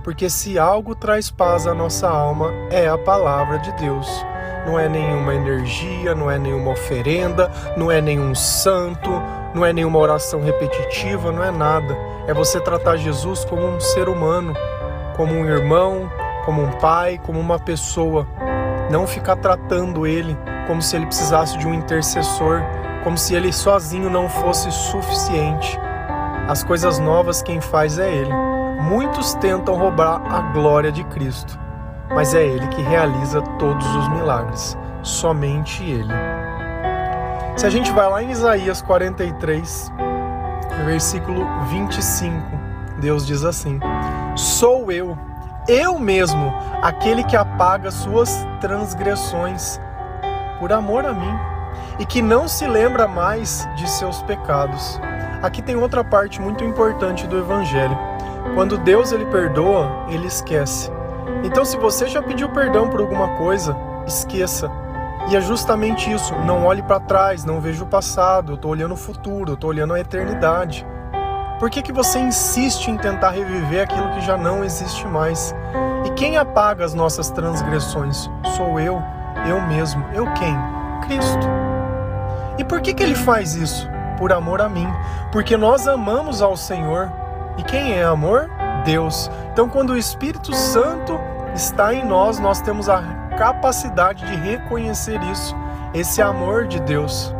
porque 0.07 0.31
se 0.31 0.57
algo 0.57 0.95
traz 0.95 1.33
paz 1.33 1.67
à 1.67 1.75
nossa 1.75 2.09
alma, 2.09 2.53
é 2.71 2.87
a 2.87 2.97
palavra 2.97 3.59
de 3.59 3.73
Deus. 3.73 4.25
Não 4.65 4.79
é 4.79 4.89
nenhuma 4.89 5.35
energia, 5.35 6.15
não 6.15 6.31
é 6.31 6.39
nenhuma 6.39 6.71
oferenda, 6.71 7.51
não 7.77 7.91
é 7.91 8.01
nenhum 8.01 8.33
santo, 8.33 9.11
não 9.53 9.67
é 9.67 9.73
nenhuma 9.73 9.99
oração 9.99 10.41
repetitiva, 10.41 11.33
não 11.33 11.43
é 11.43 11.51
nada. 11.51 11.99
É 12.29 12.33
você 12.33 12.61
tratar 12.61 12.99
Jesus 12.99 13.45
como 13.45 13.67
um 13.67 13.81
ser 13.81 14.09
humano, 14.09 14.55
como 15.17 15.35
um 15.35 15.45
irmão, 15.45 16.09
como 16.45 16.63
um 16.63 16.71
pai, 16.79 17.21
como 17.27 17.41
uma 17.41 17.59
pessoa. 17.59 18.29
Não 18.89 19.09
ficar 19.09 19.35
tratando 19.35 20.07
ele 20.07 20.39
como 20.69 20.81
se 20.81 20.95
ele 20.95 21.07
precisasse 21.07 21.59
de 21.59 21.67
um 21.67 21.75
intercessor, 21.75 22.63
como 23.03 23.19
se 23.19 23.35
ele 23.35 23.53
sozinho 23.53 24.09
não 24.09 24.29
fosse 24.29 24.71
suficiente. 24.71 25.77
As 26.49 26.63
coisas 26.63 27.01
novas 27.01 27.43
quem 27.43 27.61
faz 27.61 27.99
é 27.99 28.09
ele. 28.09 28.46
Muitos 28.81 29.35
tentam 29.35 29.75
roubar 29.75 30.23
a 30.31 30.53
glória 30.53 30.93
de 30.93 31.03
Cristo, 31.05 31.59
mas 32.11 32.35
é 32.35 32.45
Ele 32.45 32.67
que 32.69 32.83
realiza 32.83 33.41
todos 33.59 33.87
os 33.97 34.09
milagres, 34.09 34.77
somente 35.03 35.83
Ele. 35.83 36.13
Se 37.57 37.67
a 37.67 37.71
gente 37.71 37.91
vai 37.93 38.09
lá 38.09 38.23
em 38.23 38.31
Isaías 38.31 38.83
43, 38.83 39.93
versículo 40.85 41.47
25, 41.69 42.37
Deus 43.01 43.27
diz 43.27 43.45
assim: 43.45 43.81
Sou 44.37 44.93
eu, 44.93 45.17
eu 45.67 45.99
mesmo, 45.99 46.53
aquele 46.83 47.25
que 47.25 47.37
apaga 47.37 47.91
suas 47.91 48.47
transgressões 48.61 49.81
por 50.61 50.73
amor 50.73 51.07
a 51.07 51.13
mim 51.13 51.39
e 51.99 52.07
que 52.07 52.21
não 52.21 52.47
se 52.47 52.67
lembra 52.67 53.09
mais 53.09 53.67
de 53.77 53.89
seus 53.89 54.23
pecados. 54.23 55.01
Aqui 55.43 55.63
tem 55.63 55.77
outra 55.77 56.05
parte 56.05 56.41
muito 56.41 56.63
importante 56.63 57.27
do 57.27 57.39
Evangelho. 57.39 57.99
Quando 58.57 58.79
Deus 58.79 59.13
ele 59.13 59.27
perdoa, 59.27 60.07
ele 60.09 60.27
esquece. 60.27 60.91
Então, 61.45 61.63
se 61.63 61.77
você 61.77 62.09
já 62.09 62.23
pediu 62.23 62.49
perdão 62.49 62.89
por 62.89 63.01
alguma 63.01 63.37
coisa, 63.37 63.77
esqueça. 64.07 64.71
E 65.29 65.37
é 65.37 65.41
justamente 65.43 66.11
isso. 66.11 66.35
Não 66.37 66.65
olhe 66.65 66.83
para 66.83 66.99
trás, 66.99 67.45
não 67.45 67.61
veja 67.61 67.85
o 67.85 67.87
passado. 67.87 68.53
Eu 68.53 68.55
estou 68.55 68.71
olhando 68.71 68.95
o 68.95 68.97
futuro, 68.97 69.51
eu 69.51 69.55
estou 69.57 69.69
olhando 69.69 69.93
a 69.93 70.01
eternidade. 70.01 70.87
Por 71.59 71.69
que, 71.69 71.83
que 71.83 71.93
você 71.93 72.19
insiste 72.19 72.89
em 72.89 72.97
tentar 72.97 73.33
reviver 73.33 73.83
aquilo 73.83 74.09
que 74.13 74.23
já 74.23 74.39
não 74.39 74.65
existe 74.65 75.07
mais? 75.07 75.55
E 76.07 76.11
quem 76.13 76.39
apaga 76.39 76.83
as 76.83 76.95
nossas 76.95 77.29
transgressões? 77.29 78.31
Sou 78.57 78.81
eu, 78.81 79.03
eu 79.47 79.61
mesmo. 79.67 80.03
Eu 80.15 80.33
quem? 80.33 80.57
Cristo. 81.07 81.47
E 82.57 82.65
por 82.65 82.81
que, 82.81 82.95
que 82.95 83.03
ele 83.03 83.17
faz 83.17 83.55
isso? 83.55 83.87
Por 84.17 84.33
amor 84.33 84.63
a 84.63 84.69
mim. 84.71 84.89
Porque 85.31 85.59
nós 85.59 85.87
amamos 85.87 86.41
ao 86.41 86.57
Senhor 86.57 87.13
e 87.57 87.63
quem 87.63 87.95
é 87.95 88.05
amor? 88.05 88.51
Deus. 88.85 89.31
Então, 89.53 89.69
quando 89.69 89.91
o 89.91 89.97
Espírito 89.97 90.55
Santo 90.55 91.19
está 91.55 91.93
em 91.93 92.05
nós, 92.05 92.39
nós 92.39 92.61
temos 92.61 92.89
a 92.89 93.03
capacidade 93.37 94.25
de 94.25 94.35
reconhecer 94.37 95.21
isso, 95.25 95.55
esse 95.93 96.23
amor 96.23 96.67
de 96.67 96.81
Deus. 96.81 97.35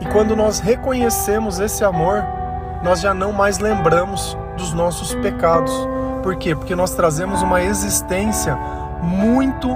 E 0.00 0.04
quando 0.06 0.34
nós 0.34 0.58
reconhecemos 0.58 1.60
esse 1.60 1.84
amor, 1.84 2.24
nós 2.82 3.00
já 3.00 3.14
não 3.14 3.32
mais 3.32 3.58
lembramos 3.58 4.36
dos 4.56 4.72
nossos 4.72 5.14
pecados. 5.14 5.72
Por 6.22 6.36
quê? 6.36 6.54
Porque 6.54 6.74
nós 6.74 6.94
trazemos 6.94 7.42
uma 7.42 7.62
existência 7.62 8.56
muito 9.02 9.68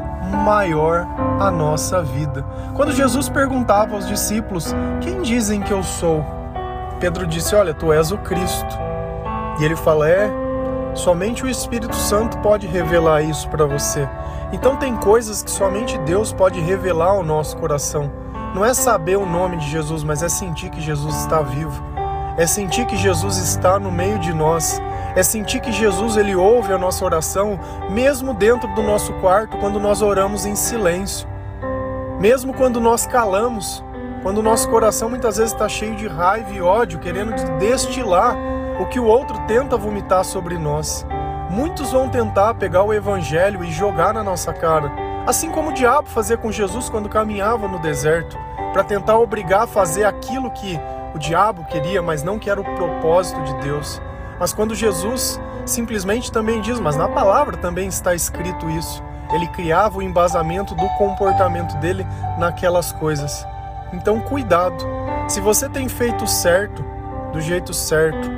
maior 0.45 1.07
à 1.39 1.51
nossa 1.51 2.03
vida. 2.03 2.45
Quando 2.75 2.93
Jesus 2.93 3.29
perguntava 3.29 3.95
aos 3.95 4.07
discípulos: 4.07 4.75
Quem 5.01 5.23
dizem 5.23 5.61
que 5.61 5.73
eu 5.73 5.83
sou? 5.83 6.40
Pedro 7.01 7.27
disse: 7.27 7.55
Olha, 7.55 7.73
tu 7.73 7.93
és 7.93 8.13
o 8.13 8.19
Cristo. 8.19 8.79
E 9.59 9.65
ele 9.65 9.75
fala: 9.75 10.09
É, 10.09 10.31
somente 10.95 11.43
o 11.43 11.49
Espírito 11.49 11.97
Santo 11.97 12.39
pode 12.39 12.67
revelar 12.67 13.23
isso 13.23 13.49
para 13.49 13.65
você. 13.65 14.07
Então, 14.53 14.77
tem 14.77 14.95
coisas 14.97 15.43
que 15.43 15.51
somente 15.51 15.97
Deus 15.99 16.33
pode 16.33 16.61
revelar 16.61 17.11
ao 17.11 17.25
nosso 17.25 17.57
coração. 17.57 18.13
Não 18.55 18.65
é 18.65 18.75
saber 18.75 19.17
o 19.17 19.25
nome 19.25 19.57
de 19.57 19.71
Jesus, 19.71 20.03
mas 20.03 20.23
é 20.23 20.29
sentir 20.29 20.71
que 20.71 20.81
Jesus 20.81 21.17
está 21.17 21.41
vivo. 21.41 21.83
É 22.37 22.47
sentir 22.47 22.85
que 22.87 22.97
Jesus 22.97 23.37
está 23.37 23.79
no 23.79 23.91
meio 23.91 24.19
de 24.19 24.33
nós. 24.33 24.81
É 25.17 25.23
sentir 25.23 25.61
que 25.61 25.73
Jesus 25.73 26.17
ele 26.17 26.35
ouve 26.37 26.73
a 26.73 26.79
nossa 26.79 27.05
oração, 27.05 27.59
mesmo 27.91 28.35
dentro 28.35 28.73
do 28.75 28.83
nosso 28.83 29.13
quarto, 29.15 29.57
quando 29.59 29.81
nós 29.81 30.03
oramos 30.03 30.45
em 30.45 30.55
silêncio. 30.55 31.29
Mesmo 32.21 32.53
quando 32.53 32.81
nós 32.81 33.07
calamos, 33.07 33.85
quando 34.23 34.39
o 34.39 34.43
nosso 34.43 34.69
coração 34.69 35.09
muitas 35.09 35.39
vezes 35.39 35.53
está 35.53 35.69
cheio 35.69 35.97
de 35.97 36.07
raiva 36.07 36.51
e 36.51 36.61
ódio, 36.61 36.99
querendo 36.99 37.33
destilar 37.59 38.37
o 38.79 38.87
que 38.87 39.01
o 39.01 39.05
outro 39.05 39.39
tenta 39.47 39.77
vomitar 39.77 40.25
sobre 40.25 40.59
nós. 40.59 41.07
Muitos 41.49 41.93
vão 41.93 42.09
tentar 42.09 42.55
pegar 42.55 42.83
o 42.83 42.93
evangelho 42.93 43.65
e 43.65 43.73
jogar 43.73 44.13
na 44.13 44.23
nossa 44.23 44.53
cara, 44.53 44.93
assim 45.27 45.51
como 45.51 45.71
o 45.71 45.75
diabo 45.75 46.09
fazia 46.09 46.37
com 46.37 46.53
Jesus 46.53 46.89
quando 46.89 47.09
caminhava 47.09 47.67
no 47.67 47.79
deserto, 47.79 48.39
para 48.73 48.85
tentar 48.85 49.19
obrigar 49.19 49.63
a 49.63 49.67
fazer 49.67 50.05
aquilo 50.05 50.51
que 50.51 50.79
o 51.15 51.19
diabo 51.19 51.65
queria, 51.65 52.01
mas 52.01 52.23
não 52.23 52.39
que 52.39 52.49
era 52.49 52.61
o 52.61 52.75
propósito 52.77 53.43
de 53.43 53.55
Deus. 53.63 54.01
Mas 54.39 54.53
quando 54.53 54.75
Jesus 54.75 55.41
simplesmente 55.67 56.31
também 56.31 56.61
diz, 56.61 56.79
mas 56.79 56.97
na 56.97 57.09
palavra 57.09 57.57
também 57.57 57.89
está 57.89 58.15
escrito 58.15 58.69
isso, 58.71 59.03
ele 59.33 59.47
criava 59.49 59.99
o 59.99 60.03
embasamento 60.03 60.75
do 60.75 60.89
comportamento 60.91 61.77
dele 61.79 62.07
naquelas 62.39 62.93
coisas. 62.93 63.47
Então, 63.93 64.21
cuidado. 64.21 64.87
Se 65.29 65.41
você 65.41 65.69
tem 65.69 65.89
feito 65.89 66.27
certo, 66.27 66.85
do 67.33 67.41
jeito 67.41 67.73
certo, 67.73 68.31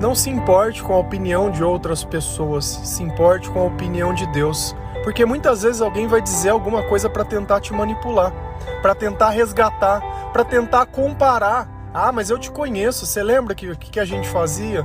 não 0.00 0.14
se 0.14 0.30
importe 0.30 0.82
com 0.82 0.94
a 0.94 0.98
opinião 0.98 1.50
de 1.50 1.62
outras 1.62 2.02
pessoas, 2.02 2.64
se 2.64 3.02
importe 3.02 3.50
com 3.50 3.60
a 3.60 3.64
opinião 3.64 4.14
de 4.14 4.26
Deus. 4.28 4.74
Porque 5.04 5.24
muitas 5.26 5.62
vezes 5.62 5.82
alguém 5.82 6.06
vai 6.06 6.22
dizer 6.22 6.50
alguma 6.50 6.82
coisa 6.82 7.08
para 7.08 7.24
tentar 7.24 7.60
te 7.60 7.72
manipular, 7.72 8.32
para 8.80 8.94
tentar 8.94 9.30
resgatar, 9.30 10.00
para 10.32 10.44
tentar 10.44 10.86
comparar. 10.86 11.68
Ah, 11.92 12.12
mas 12.12 12.30
eu 12.30 12.38
te 12.38 12.50
conheço, 12.50 13.04
você 13.04 13.22
lembra 13.22 13.54
que, 13.54 13.74
que 13.76 14.00
a 14.00 14.04
gente 14.04 14.28
fazia? 14.28 14.84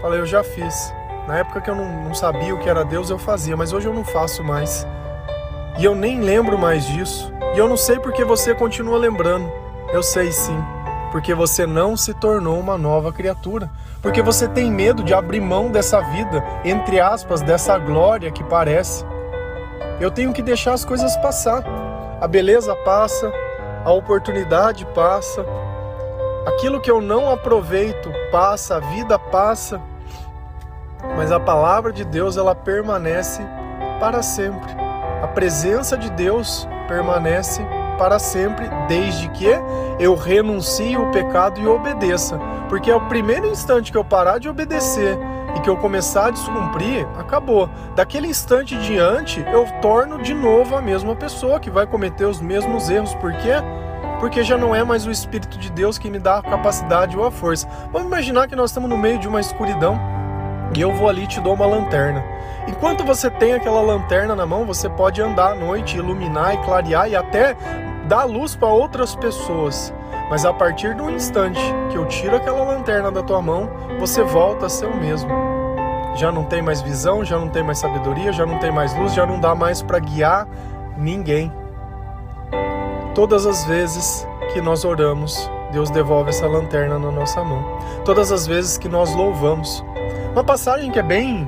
Falei, 0.00 0.20
eu 0.20 0.26
já 0.26 0.44
fiz. 0.44 0.94
Na 1.26 1.38
época 1.38 1.60
que 1.60 1.70
eu 1.70 1.74
não, 1.74 2.04
não 2.04 2.14
sabia 2.14 2.54
o 2.54 2.58
que 2.58 2.68
era 2.68 2.84
Deus, 2.84 3.10
eu 3.10 3.18
fazia, 3.18 3.56
mas 3.56 3.72
hoje 3.72 3.88
eu 3.88 3.94
não 3.94 4.04
faço 4.04 4.44
mais. 4.44 4.86
E 5.78 5.84
eu 5.84 5.94
nem 5.96 6.20
lembro 6.20 6.56
mais 6.56 6.86
disso. 6.86 7.33
E 7.54 7.58
eu 7.58 7.68
não 7.68 7.76
sei 7.76 8.00
porque 8.00 8.24
você 8.24 8.52
continua 8.52 8.98
lembrando. 8.98 9.48
Eu 9.92 10.02
sei 10.02 10.32
sim. 10.32 10.58
Porque 11.12 11.32
você 11.32 11.64
não 11.64 11.96
se 11.96 12.12
tornou 12.12 12.58
uma 12.58 12.76
nova 12.76 13.12
criatura. 13.12 13.70
Porque 14.02 14.20
você 14.20 14.48
tem 14.48 14.72
medo 14.72 15.04
de 15.04 15.14
abrir 15.14 15.40
mão 15.40 15.70
dessa 15.70 16.00
vida, 16.00 16.44
entre 16.64 16.98
aspas, 16.98 17.40
dessa 17.40 17.78
glória 17.78 18.32
que 18.32 18.42
parece. 18.42 19.04
Eu 20.00 20.10
tenho 20.10 20.32
que 20.32 20.42
deixar 20.42 20.72
as 20.72 20.84
coisas 20.84 21.16
passar. 21.18 21.64
A 22.20 22.26
beleza 22.26 22.74
passa, 22.74 23.32
a 23.84 23.92
oportunidade 23.92 24.84
passa. 24.86 25.46
Aquilo 26.46 26.80
que 26.80 26.90
eu 26.90 27.00
não 27.00 27.30
aproveito 27.30 28.12
passa, 28.32 28.78
a 28.78 28.80
vida 28.80 29.16
passa. 29.16 29.80
Mas 31.16 31.30
a 31.30 31.38
palavra 31.38 31.92
de 31.92 32.04
Deus 32.04 32.36
ela 32.36 32.54
permanece 32.54 33.46
para 34.00 34.22
sempre. 34.22 34.72
A 35.22 35.28
presença 35.28 35.96
de 35.96 36.10
Deus 36.10 36.66
permanece 36.86 37.62
para 37.98 38.18
sempre, 38.18 38.68
desde 38.88 39.28
que 39.30 39.46
eu 39.98 40.14
renuncie 40.14 40.96
o 40.96 41.10
pecado 41.10 41.60
e 41.60 41.66
obedeça. 41.66 42.38
Porque 42.68 42.90
é 42.90 42.96
o 42.96 43.08
primeiro 43.08 43.46
instante 43.46 43.92
que 43.92 43.98
eu 43.98 44.04
parar 44.04 44.38
de 44.38 44.48
obedecer, 44.48 45.18
e 45.56 45.60
que 45.60 45.70
eu 45.70 45.76
começar 45.76 46.26
a 46.26 46.30
descumprir, 46.30 47.06
acabou. 47.16 47.68
Daquele 47.94 48.26
instante 48.26 48.76
diante, 48.78 49.40
eu 49.52 49.66
torno 49.80 50.20
de 50.20 50.34
novo 50.34 50.76
a 50.76 50.82
mesma 50.82 51.14
pessoa 51.14 51.60
que 51.60 51.70
vai 51.70 51.86
cometer 51.86 52.24
os 52.24 52.40
mesmos 52.40 52.90
erros. 52.90 53.14
Por 53.14 53.32
quê? 53.34 53.52
Porque 54.18 54.42
já 54.42 54.56
não 54.56 54.74
é 54.74 54.82
mais 54.82 55.06
o 55.06 55.10
Espírito 55.10 55.58
de 55.58 55.70
Deus 55.70 55.98
que 55.98 56.10
me 56.10 56.18
dá 56.18 56.38
a 56.38 56.42
capacidade 56.42 57.16
ou 57.16 57.24
a 57.24 57.30
força. 57.30 57.68
Vamos 57.92 58.08
imaginar 58.08 58.48
que 58.48 58.56
nós 58.56 58.70
estamos 58.70 58.90
no 58.90 58.96
meio 58.96 59.18
de 59.18 59.28
uma 59.28 59.40
escuridão 59.40 60.00
e 60.76 60.80
eu 60.80 60.92
vou 60.92 61.08
ali 61.08 61.24
e 61.24 61.26
te 61.26 61.40
dou 61.40 61.54
uma 61.54 61.66
lanterna. 61.66 62.24
Enquanto 62.66 63.04
você 63.04 63.30
tem 63.30 63.52
aquela 63.52 63.80
lanterna 63.80 64.34
na 64.34 64.46
mão, 64.46 64.64
você 64.64 64.88
pode 64.88 65.20
andar 65.20 65.52
à 65.52 65.54
noite, 65.54 65.98
iluminar 65.98 66.54
e 66.54 66.58
clarear 66.58 67.08
e 67.08 67.16
até 67.16 67.56
dar 68.06 68.24
luz 68.24 68.56
para 68.56 68.68
outras 68.68 69.14
pessoas. 69.14 69.92
Mas 70.30 70.44
a 70.44 70.52
partir 70.52 70.94
do 70.94 71.10
instante 71.10 71.60
que 71.90 71.96
eu 71.96 72.06
tiro 72.06 72.36
aquela 72.36 72.62
lanterna 72.64 73.10
da 73.10 73.22
tua 73.22 73.42
mão, 73.42 73.68
você 73.98 74.22
volta 74.22 74.66
a 74.66 74.68
ser 74.68 74.86
o 74.86 74.96
mesmo. 74.96 75.30
Já 76.16 76.32
não 76.32 76.44
tem 76.44 76.62
mais 76.62 76.80
visão, 76.80 77.24
já 77.24 77.38
não 77.38 77.48
tem 77.48 77.62
mais 77.62 77.78
sabedoria, 77.78 78.32
já 78.32 78.46
não 78.46 78.58
tem 78.58 78.70
mais 78.70 78.96
luz, 78.96 79.12
já 79.12 79.26
não 79.26 79.38
dá 79.38 79.54
mais 79.54 79.82
para 79.82 79.98
guiar 79.98 80.46
ninguém. 80.96 81.52
Todas 83.14 83.46
as 83.46 83.64
vezes 83.64 84.26
que 84.52 84.60
nós 84.60 84.84
oramos, 84.84 85.50
Deus 85.72 85.90
devolve 85.90 86.30
essa 86.30 86.46
lanterna 86.46 86.98
na 86.98 87.10
nossa 87.10 87.42
mão. 87.44 87.64
Todas 88.04 88.32
as 88.32 88.46
vezes 88.46 88.78
que 88.78 88.88
nós 88.88 89.14
louvamos. 89.14 89.84
Uma 90.34 90.42
passagem 90.42 90.90
que 90.90 90.98
é 90.98 91.02
bem 91.02 91.46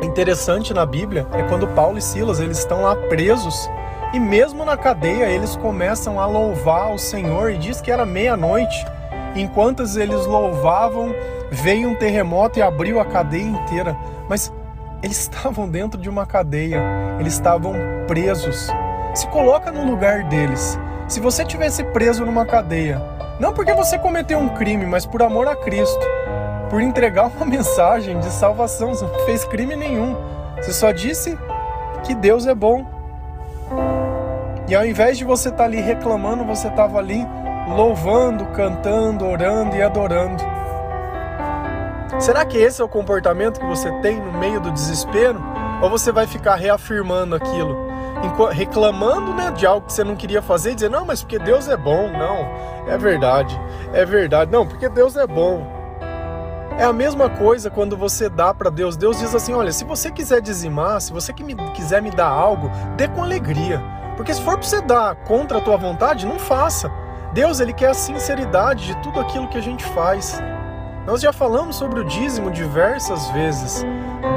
interessante 0.00 0.72
na 0.72 0.86
Bíblia 0.86 1.26
é 1.32 1.42
quando 1.42 1.66
Paulo 1.66 1.98
e 1.98 2.00
Silas 2.00 2.38
eles 2.38 2.58
estão 2.58 2.82
lá 2.82 2.94
presos 2.94 3.68
e 4.12 4.20
mesmo 4.20 4.64
na 4.64 4.76
cadeia, 4.76 5.24
eles 5.24 5.56
começam 5.56 6.20
a 6.20 6.26
louvar 6.26 6.94
o 6.94 6.98
Senhor 6.98 7.50
e 7.50 7.58
diz 7.58 7.80
que 7.80 7.90
era 7.90 8.06
meia-noite. 8.06 8.86
Enquanto 9.34 9.82
eles 9.82 10.26
louvavam, 10.26 11.12
veio 11.50 11.88
um 11.88 11.96
terremoto 11.96 12.60
e 12.60 12.62
abriu 12.62 13.00
a 13.00 13.04
cadeia 13.04 13.42
inteira. 13.42 13.96
Mas 14.28 14.52
eles 15.02 15.18
estavam 15.22 15.68
dentro 15.68 16.00
de 16.00 16.08
uma 16.08 16.24
cadeia, 16.24 16.80
eles 17.18 17.32
estavam 17.32 17.74
presos. 18.06 18.70
Se 19.12 19.26
coloca 19.26 19.72
no 19.72 19.84
lugar 19.84 20.22
deles. 20.28 20.78
Se 21.08 21.18
você 21.18 21.44
tivesse 21.44 21.82
preso 21.82 22.24
numa 22.24 22.46
cadeia, 22.46 23.02
não 23.40 23.52
porque 23.52 23.72
você 23.72 23.98
cometeu 23.98 24.38
um 24.38 24.50
crime, 24.50 24.86
mas 24.86 25.04
por 25.04 25.20
amor 25.20 25.48
a 25.48 25.56
Cristo, 25.56 26.06
por 26.74 26.82
entregar 26.82 27.28
uma 27.28 27.46
mensagem 27.46 28.18
de 28.18 28.28
salvação, 28.30 28.92
você 28.92 29.04
não 29.04 29.24
fez 29.24 29.44
crime 29.44 29.76
nenhum. 29.76 30.16
Você 30.56 30.72
só 30.72 30.90
disse 30.90 31.38
que 32.02 32.16
Deus 32.16 32.48
é 32.48 32.54
bom 32.54 32.84
e 34.66 34.74
ao 34.74 34.84
invés 34.84 35.16
de 35.16 35.24
você 35.24 35.50
estar 35.50 35.58
tá 35.58 35.64
ali 35.66 35.80
reclamando, 35.80 36.44
você 36.44 36.66
estava 36.66 36.98
ali 36.98 37.24
louvando, 37.68 38.46
cantando, 38.46 39.24
orando 39.24 39.76
e 39.76 39.82
adorando. 39.82 40.42
Será 42.18 42.44
que 42.44 42.58
esse 42.58 42.82
é 42.82 42.84
o 42.84 42.88
comportamento 42.88 43.60
que 43.60 43.66
você 43.66 43.92
tem 44.00 44.18
no 44.18 44.32
meio 44.32 44.58
do 44.58 44.72
desespero? 44.72 45.40
Ou 45.80 45.88
você 45.88 46.10
vai 46.10 46.26
ficar 46.26 46.56
reafirmando 46.56 47.36
aquilo? 47.36 47.84
reclamando 48.50 49.34
né, 49.34 49.52
de 49.52 49.66
algo 49.66 49.86
que 49.86 49.92
você 49.92 50.02
não 50.02 50.16
queria 50.16 50.40
fazer 50.40 50.72
e 50.72 50.74
dizer, 50.74 50.88
não, 50.88 51.04
mas 51.04 51.22
porque 51.22 51.38
Deus 51.38 51.68
é 51.68 51.76
bom. 51.76 52.10
Não, 52.10 52.88
é 52.90 52.96
verdade, 52.96 53.60
é 53.92 54.04
verdade. 54.04 54.50
Não, 54.50 54.66
porque 54.66 54.88
Deus 54.88 55.14
é 55.14 55.26
bom. 55.26 55.83
É 56.76 56.82
a 56.82 56.92
mesma 56.92 57.30
coisa 57.30 57.70
quando 57.70 57.96
você 57.96 58.28
dá 58.28 58.52
para 58.52 58.68
Deus. 58.68 58.96
Deus 58.96 59.18
diz 59.18 59.34
assim: 59.34 59.54
olha, 59.54 59.72
se 59.72 59.84
você 59.84 60.10
quiser 60.10 60.40
dizimar, 60.40 61.00
se 61.00 61.12
você 61.12 61.32
quiser 61.32 62.02
me 62.02 62.10
dar 62.10 62.28
algo, 62.28 62.68
dê 62.96 63.06
com 63.06 63.22
alegria. 63.22 63.80
Porque 64.16 64.34
se 64.34 64.42
for 64.42 64.54
para 64.54 64.62
você 64.66 64.80
dar 64.80 65.14
contra 65.24 65.58
a 65.58 65.60
tua 65.60 65.76
vontade, 65.76 66.26
não 66.26 66.38
faça. 66.38 66.90
Deus, 67.32 67.60
ele 67.60 67.72
quer 67.72 67.90
a 67.90 67.94
sinceridade 67.94 68.86
de 68.86 69.02
tudo 69.02 69.20
aquilo 69.20 69.48
que 69.48 69.58
a 69.58 69.62
gente 69.62 69.84
faz. 69.84 70.40
Nós 71.06 71.20
já 71.20 71.32
falamos 71.32 71.76
sobre 71.76 72.00
o 72.00 72.04
dízimo 72.04 72.50
diversas 72.50 73.28
vezes. 73.30 73.84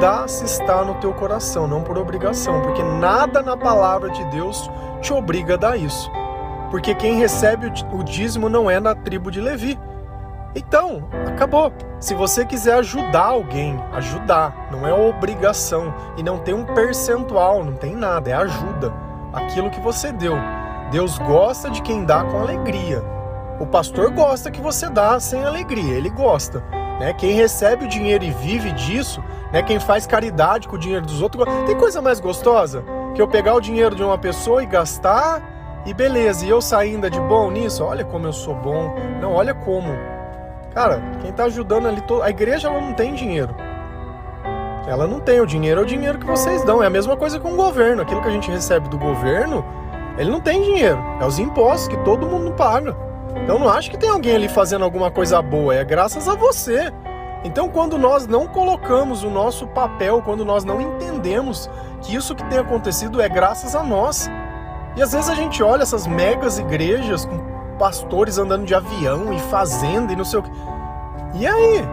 Dá 0.00 0.28
se 0.28 0.44
está 0.44 0.84
no 0.84 0.94
teu 0.96 1.12
coração, 1.14 1.66
não 1.66 1.82
por 1.82 1.96
obrigação, 1.96 2.60
porque 2.60 2.82
nada 2.82 3.42
na 3.42 3.56
palavra 3.56 4.10
de 4.10 4.24
Deus 4.26 4.70
te 5.00 5.12
obriga 5.12 5.54
a 5.54 5.56
dar 5.56 5.76
isso. 5.76 6.10
Porque 6.70 6.94
quem 6.94 7.18
recebe 7.18 7.72
o 7.92 8.04
dízimo 8.04 8.48
não 8.48 8.70
é 8.70 8.78
na 8.78 8.94
tribo 8.94 9.30
de 9.30 9.40
Levi. 9.40 9.78
Então, 10.54 11.08
acabou. 11.26 11.72
Se 12.00 12.14
você 12.14 12.44
quiser 12.44 12.74
ajudar 12.74 13.26
alguém, 13.26 13.78
ajudar, 13.92 14.68
não 14.70 14.86
é 14.86 14.92
obrigação 14.92 15.94
e 16.16 16.22
não 16.22 16.38
tem 16.38 16.54
um 16.54 16.64
percentual, 16.64 17.64
não 17.64 17.74
tem 17.74 17.94
nada, 17.94 18.30
é 18.30 18.34
ajuda 18.34 18.92
aquilo 19.32 19.70
que 19.70 19.80
você 19.80 20.12
deu. 20.12 20.34
Deus 20.90 21.18
gosta 21.18 21.70
de 21.70 21.82
quem 21.82 22.04
dá 22.04 22.24
com 22.24 22.38
alegria. 22.38 23.02
O 23.60 23.66
pastor 23.66 24.10
gosta 24.10 24.50
que 24.50 24.60
você 24.60 24.88
dá 24.88 25.18
sem 25.20 25.44
alegria, 25.44 25.94
ele 25.94 26.08
gosta. 26.08 26.62
Né? 26.98 27.12
Quem 27.12 27.32
recebe 27.32 27.84
o 27.84 27.88
dinheiro 27.88 28.24
e 28.24 28.30
vive 28.30 28.72
disso, 28.72 29.22
né? 29.52 29.62
quem 29.62 29.78
faz 29.78 30.06
caridade 30.06 30.66
com 30.66 30.76
o 30.76 30.78
dinheiro 30.78 31.04
dos 31.04 31.20
outros, 31.20 31.44
tem 31.66 31.76
coisa 31.76 32.00
mais 32.00 32.20
gostosa 32.20 32.84
que 33.14 33.20
eu 33.20 33.28
pegar 33.28 33.54
o 33.54 33.60
dinheiro 33.60 33.94
de 33.94 34.02
uma 34.02 34.16
pessoa 34.16 34.62
e 34.62 34.66
gastar 34.66 35.42
e 35.84 35.94
beleza, 35.94 36.44
e 36.44 36.48
eu 36.48 36.60
sair 36.60 36.94
ainda 36.94 37.08
de 37.08 37.20
bom 37.20 37.50
nisso, 37.50 37.82
olha 37.84 38.04
como 38.04 38.26
eu 38.26 38.32
sou 38.32 38.54
bom. 38.54 38.94
Não, 39.20 39.32
olha 39.32 39.54
como. 39.54 39.88
Cara, 40.78 41.02
quem 41.20 41.30
está 41.30 41.42
ajudando 41.46 41.88
ali, 41.88 42.00
a 42.22 42.30
igreja 42.30 42.68
ela 42.68 42.80
não 42.80 42.92
tem 42.92 43.12
dinheiro. 43.12 43.52
Ela 44.86 45.08
não 45.08 45.18
tem. 45.18 45.40
O 45.40 45.46
dinheiro 45.46 45.80
é 45.80 45.82
o 45.82 45.84
dinheiro 45.84 46.20
que 46.20 46.24
vocês 46.24 46.62
dão. 46.62 46.80
É 46.80 46.86
a 46.86 46.90
mesma 46.90 47.16
coisa 47.16 47.40
com 47.40 47.52
o 47.52 47.56
governo. 47.56 48.02
Aquilo 48.02 48.22
que 48.22 48.28
a 48.28 48.30
gente 48.30 48.48
recebe 48.48 48.88
do 48.88 48.96
governo, 48.96 49.64
ele 50.16 50.30
não 50.30 50.40
tem 50.40 50.62
dinheiro. 50.62 50.96
É 51.20 51.26
os 51.26 51.40
impostos 51.40 51.88
que 51.88 51.96
todo 52.04 52.28
mundo 52.28 52.52
paga. 52.52 52.96
Então 53.42 53.58
não 53.58 53.68
acho 53.68 53.90
que 53.90 53.98
tem 53.98 54.08
alguém 54.08 54.36
ali 54.36 54.46
fazendo 54.46 54.84
alguma 54.84 55.10
coisa 55.10 55.42
boa. 55.42 55.74
É 55.74 55.82
graças 55.82 56.28
a 56.28 56.36
você. 56.36 56.92
Então, 57.42 57.68
quando 57.68 57.98
nós 57.98 58.28
não 58.28 58.46
colocamos 58.46 59.24
o 59.24 59.30
nosso 59.30 59.66
papel, 59.66 60.22
quando 60.22 60.44
nós 60.44 60.62
não 60.62 60.80
entendemos 60.80 61.68
que 62.02 62.14
isso 62.14 62.36
que 62.36 62.44
tem 62.44 62.58
acontecido 62.60 63.20
é 63.20 63.28
graças 63.28 63.74
a 63.74 63.82
nós. 63.82 64.30
E 64.94 65.02
às 65.02 65.10
vezes 65.10 65.28
a 65.28 65.34
gente 65.34 65.60
olha 65.60 65.82
essas 65.82 66.06
megas 66.06 66.56
igrejas 66.56 67.24
com 67.24 67.58
pastores 67.78 68.36
andando 68.38 68.66
de 68.66 68.74
avião 68.74 69.32
e 69.32 69.38
fazenda 69.38 70.12
e 70.12 70.16
não 70.16 70.24
sei 70.24 70.40
o 70.40 70.42
que. 70.42 70.50
E 71.34 71.46
aí? 71.46 71.84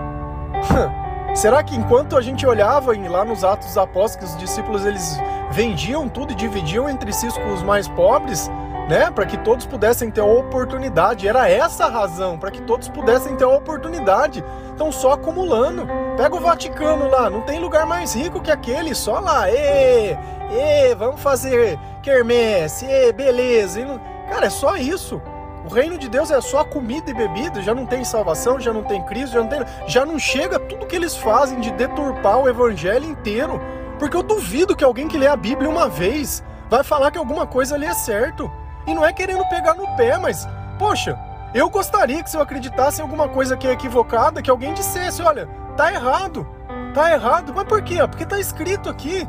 Será 1.36 1.62
que 1.62 1.76
enquanto 1.76 2.18
a 2.18 2.22
gente 2.22 2.46
olhava 2.48 2.94
lá 3.10 3.26
nos 3.26 3.44
Atos 3.44 3.68
dos 3.68 3.78
Apóstolos, 3.78 4.32
os 4.32 4.38
discípulos 4.38 4.86
eles 4.86 5.20
vendiam 5.52 6.08
tudo 6.08 6.32
e 6.32 6.36
dividiam 6.36 6.90
entre 6.90 7.12
si 7.12 7.28
com 7.30 7.54
os 7.54 7.62
mais 7.62 7.88
pobres, 7.90 8.50
né, 8.90 9.12
para 9.12 9.26
que 9.26 9.38
todos 9.40 9.66
pudessem 9.66 10.10
ter 10.10 10.22
a 10.22 10.26
oportunidade? 10.26 11.28
Era 11.28 11.50
essa 11.50 11.86
a 11.86 11.90
razão, 11.90 12.38
para 12.38 12.52
que 12.52 12.62
todos 12.62 12.88
pudessem 12.88 13.36
ter 13.36 13.44
a 13.44 13.50
oportunidade. 13.50 14.44
Então 14.74 14.92
só 14.92 15.14
acumulando. 15.14 15.86
Pega 16.16 16.36
o 16.36 16.40
Vaticano 16.40 17.10
lá, 17.10 17.30
não 17.30 17.42
tem 17.42 17.60
lugar 17.60 17.86
mais 17.86 18.16
rico 18.16 18.42
que 18.42 18.52
aquele, 18.52 18.96
só 18.96 19.20
lá. 19.20 19.50
Ê, 19.50 20.18
ê, 20.52 20.96
vamos 20.96 21.20
fazer 21.20 21.78
quermesse, 22.02 22.86
ê, 22.86 23.12
beleza. 23.12 24.00
Cara, 24.30 24.46
é 24.46 24.50
só 24.50 24.78
isso. 24.78 25.22
O 25.66 25.74
reino 25.74 25.98
de 25.98 26.08
Deus 26.08 26.30
é 26.30 26.40
só 26.42 26.64
comida 26.64 27.10
e 27.10 27.14
bebida, 27.14 27.60
já 27.60 27.74
não 27.74 27.88
tem 27.88 28.04
salvação, 28.04 28.60
já 28.60 28.72
não 28.72 28.84
tem 28.84 29.02
Cristo, 29.02 29.34
já 29.34 29.42
não 29.42 29.48
tem, 29.48 29.60
já 29.88 30.06
não 30.06 30.20
chega 30.20 30.60
tudo 30.60 30.86
que 30.86 30.96
eles 30.96 31.18
fazem 31.18 31.60
de 31.60 31.72
deturpar 31.72 32.38
o 32.38 32.48
evangelho 32.48 33.04
inteiro. 33.04 33.60
Porque 33.98 34.16
eu 34.16 34.22
duvido 34.22 34.76
que 34.76 34.84
alguém 34.84 35.08
que 35.08 35.18
lê 35.18 35.26
a 35.26 35.36
Bíblia 35.36 35.68
uma 35.68 35.90
vez 35.90 36.44
vai 36.70 36.84
falar 36.84 37.10
que 37.10 37.18
alguma 37.18 37.48
coisa 37.48 37.74
ali 37.74 37.88
é 37.88 37.96
certo. 37.96 38.52
E 38.86 38.94
não 38.94 39.04
é 39.04 39.12
querendo 39.12 39.44
pegar 39.50 39.74
no 39.74 39.88
pé, 39.96 40.20
mas 40.20 40.48
poxa, 40.78 41.18
eu 41.52 41.68
gostaria 41.68 42.22
que 42.22 42.30
se 42.30 42.38
eu 42.38 42.42
acreditasse 42.42 43.00
em 43.00 43.04
alguma 43.04 43.28
coisa 43.28 43.58
que 43.58 43.68
é 43.68 43.72
equivocada, 43.72 44.44
que 44.44 44.52
alguém 44.52 44.72
dissesse, 44.72 45.24
olha, 45.24 45.50
tá 45.76 45.92
errado. 45.92 46.48
Tá 46.94 47.12
errado. 47.12 47.52
Mas 47.56 47.66
por 47.66 47.82
quê? 47.82 47.98
Porque 48.08 48.26
tá 48.26 48.40
escrito 48.40 48.88
aqui 48.88 49.28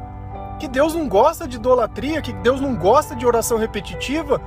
que 0.58 0.68
Deus 0.68 0.94
não 0.94 1.08
gosta 1.08 1.48
de 1.48 1.56
idolatria, 1.56 2.20
que 2.20 2.32
Deus 2.34 2.60
não 2.60 2.74
gosta 2.74 3.16
de 3.16 3.26
oração 3.26 3.56
repetitiva, 3.56 4.40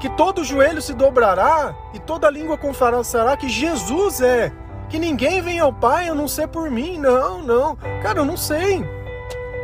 que 0.00 0.08
todo 0.08 0.42
joelho 0.42 0.80
se 0.80 0.94
dobrará 0.94 1.74
e 1.92 1.98
toda 1.98 2.30
língua 2.30 2.56
confessará 2.56 3.36
que 3.36 3.50
Jesus 3.50 4.22
é. 4.22 4.50
Que 4.88 4.98
ninguém 4.98 5.42
vem 5.42 5.60
ao 5.60 5.72
Pai 5.72 6.08
a 6.08 6.14
não 6.14 6.26
ser 6.26 6.48
por 6.48 6.70
mim. 6.70 6.98
Não, 6.98 7.42
não. 7.42 7.76
Cara, 8.02 8.20
eu 8.20 8.24
não 8.24 8.36
sei. 8.36 8.84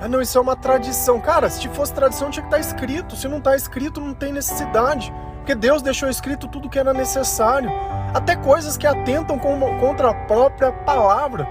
Ah, 0.00 0.08
não, 0.08 0.20
isso 0.20 0.36
é 0.36 0.40
uma 0.40 0.56
tradição. 0.56 1.20
Cara, 1.20 1.48
se 1.48 1.66
fosse 1.68 1.92
tradição, 1.92 2.30
tinha 2.30 2.42
que 2.42 2.54
estar 2.54 2.62
tá 2.62 2.68
escrito. 2.68 3.16
Se 3.16 3.28
não 3.28 3.38
está 3.38 3.56
escrito, 3.56 4.00
não 4.00 4.12
tem 4.12 4.32
necessidade. 4.32 5.12
Porque 5.38 5.54
Deus 5.54 5.80
deixou 5.80 6.08
escrito 6.08 6.48
tudo 6.48 6.68
que 6.68 6.78
era 6.78 6.92
necessário. 6.92 7.70
Até 8.12 8.36
coisas 8.36 8.76
que 8.76 8.86
atentam 8.86 9.38
contra 9.38 10.10
a 10.10 10.14
própria 10.14 10.70
palavra. 10.70 11.48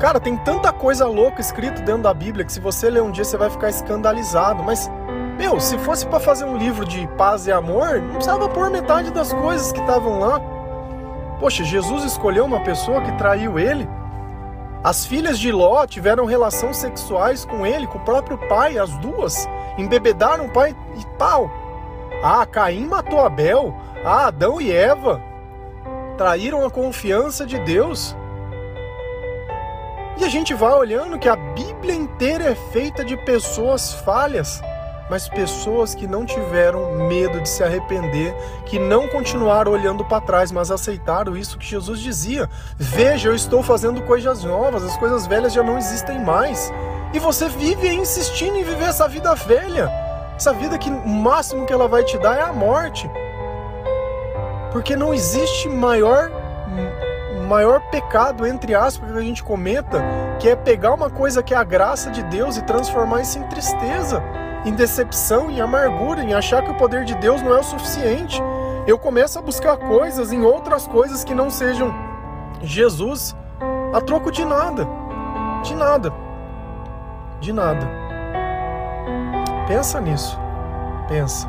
Cara, 0.00 0.18
tem 0.18 0.36
tanta 0.36 0.72
coisa 0.72 1.06
louca 1.06 1.40
escrito 1.40 1.82
dentro 1.82 2.02
da 2.02 2.14
Bíblia 2.14 2.44
que 2.44 2.52
se 2.52 2.58
você 2.58 2.90
ler 2.90 3.02
um 3.02 3.10
dia 3.10 3.24
você 3.24 3.36
vai 3.36 3.50
ficar 3.50 3.68
escandalizado. 3.68 4.62
Mas, 4.62 4.90
meu, 5.38 5.60
se 5.60 5.78
fosse 5.78 6.06
para 6.06 6.18
fazer 6.18 6.44
um 6.44 6.56
livro 6.56 6.84
de 6.84 7.06
paz 7.18 7.46
e 7.46 7.52
amor, 7.52 8.00
não 8.00 8.14
precisava 8.14 8.48
pôr 8.48 8.70
metade 8.70 9.12
das 9.12 9.32
coisas 9.32 9.70
que 9.72 9.80
estavam 9.80 10.18
lá. 10.18 10.40
Poxa, 11.42 11.64
Jesus 11.64 12.04
escolheu 12.04 12.44
uma 12.44 12.60
pessoa 12.60 13.02
que 13.02 13.10
traiu 13.18 13.58
ele. 13.58 13.88
As 14.84 15.04
filhas 15.04 15.40
de 15.40 15.50
Ló 15.50 15.84
tiveram 15.88 16.24
relações 16.24 16.76
sexuais 16.76 17.44
com 17.44 17.66
ele, 17.66 17.88
com 17.88 17.98
o 17.98 18.04
próprio 18.04 18.38
pai, 18.48 18.78
as 18.78 18.96
duas. 18.98 19.48
Embebedaram 19.76 20.46
o 20.46 20.52
pai 20.52 20.72
e 20.96 21.04
tal. 21.18 21.50
Ah, 22.22 22.46
Caim 22.46 22.86
matou 22.86 23.18
Abel. 23.18 23.74
Ah, 24.04 24.26
Adão 24.28 24.60
e 24.60 24.70
Eva 24.70 25.20
traíram 26.16 26.64
a 26.64 26.70
confiança 26.70 27.44
de 27.44 27.58
Deus. 27.58 28.16
E 30.18 30.24
a 30.24 30.28
gente 30.28 30.54
vai 30.54 30.72
olhando 30.74 31.18
que 31.18 31.28
a 31.28 31.34
Bíblia 31.34 31.96
inteira 31.96 32.52
é 32.52 32.54
feita 32.54 33.04
de 33.04 33.16
pessoas 33.16 33.94
falhas, 33.94 34.62
mas 35.12 35.28
pessoas 35.28 35.94
que 35.94 36.06
não 36.06 36.24
tiveram 36.24 37.06
medo 37.06 37.38
de 37.38 37.46
se 37.46 37.62
arrepender, 37.62 38.34
que 38.64 38.78
não 38.78 39.06
continuaram 39.06 39.70
olhando 39.70 40.02
para 40.06 40.22
trás, 40.22 40.50
mas 40.50 40.70
aceitaram 40.70 41.36
isso 41.36 41.58
que 41.58 41.66
Jesus 41.66 42.00
dizia: 42.00 42.48
Veja, 42.78 43.28
eu 43.28 43.34
estou 43.34 43.62
fazendo 43.62 44.00
coisas 44.04 44.42
novas, 44.42 44.82
as 44.82 44.96
coisas 44.96 45.26
velhas 45.26 45.52
já 45.52 45.62
não 45.62 45.76
existem 45.76 46.18
mais. 46.24 46.72
E 47.12 47.18
você 47.18 47.46
vive 47.46 47.92
insistindo 47.92 48.56
em 48.56 48.64
viver 48.64 48.86
essa 48.86 49.06
vida 49.06 49.34
velha, 49.34 49.92
essa 50.34 50.54
vida 50.54 50.78
que 50.78 50.88
o 50.88 51.06
máximo 51.06 51.66
que 51.66 51.74
ela 51.74 51.86
vai 51.86 52.02
te 52.04 52.16
dar 52.16 52.38
é 52.38 52.42
a 52.44 52.52
morte. 52.54 53.10
Porque 54.72 54.96
não 54.96 55.12
existe 55.12 55.68
maior 55.68 56.30
maior 57.46 57.82
pecado, 57.90 58.46
entre 58.46 58.74
aspas, 58.74 59.12
que 59.12 59.18
a 59.18 59.20
gente 59.20 59.44
cometa, 59.44 60.02
que 60.40 60.48
é 60.48 60.56
pegar 60.56 60.94
uma 60.94 61.10
coisa 61.10 61.42
que 61.42 61.52
é 61.52 61.56
a 61.58 61.62
graça 61.62 62.10
de 62.10 62.22
Deus 62.22 62.56
e 62.56 62.62
transformar 62.62 63.20
isso 63.20 63.38
em 63.38 63.42
tristeza, 63.42 64.22
em 64.64 64.72
decepção, 64.72 65.50
em 65.50 65.60
amargura, 65.60 66.22
em 66.22 66.34
achar 66.34 66.62
que 66.62 66.70
o 66.70 66.76
poder 66.76 67.04
de 67.04 67.14
Deus 67.16 67.42
não 67.42 67.54
é 67.54 67.60
o 67.60 67.64
suficiente. 67.64 68.40
Eu 68.86 68.98
começo 68.98 69.38
a 69.38 69.42
buscar 69.42 69.76
coisas 69.76 70.32
em 70.32 70.42
outras 70.42 70.86
coisas 70.86 71.24
que 71.24 71.34
não 71.34 71.50
sejam 71.50 71.92
Jesus 72.62 73.36
a 73.92 74.00
troco 74.00 74.30
de 74.30 74.44
nada. 74.44 74.86
De 75.62 75.74
nada. 75.74 76.12
De 77.40 77.52
nada. 77.52 77.88
Pensa 79.66 80.00
nisso. 80.00 80.38
Pensa. 81.08 81.46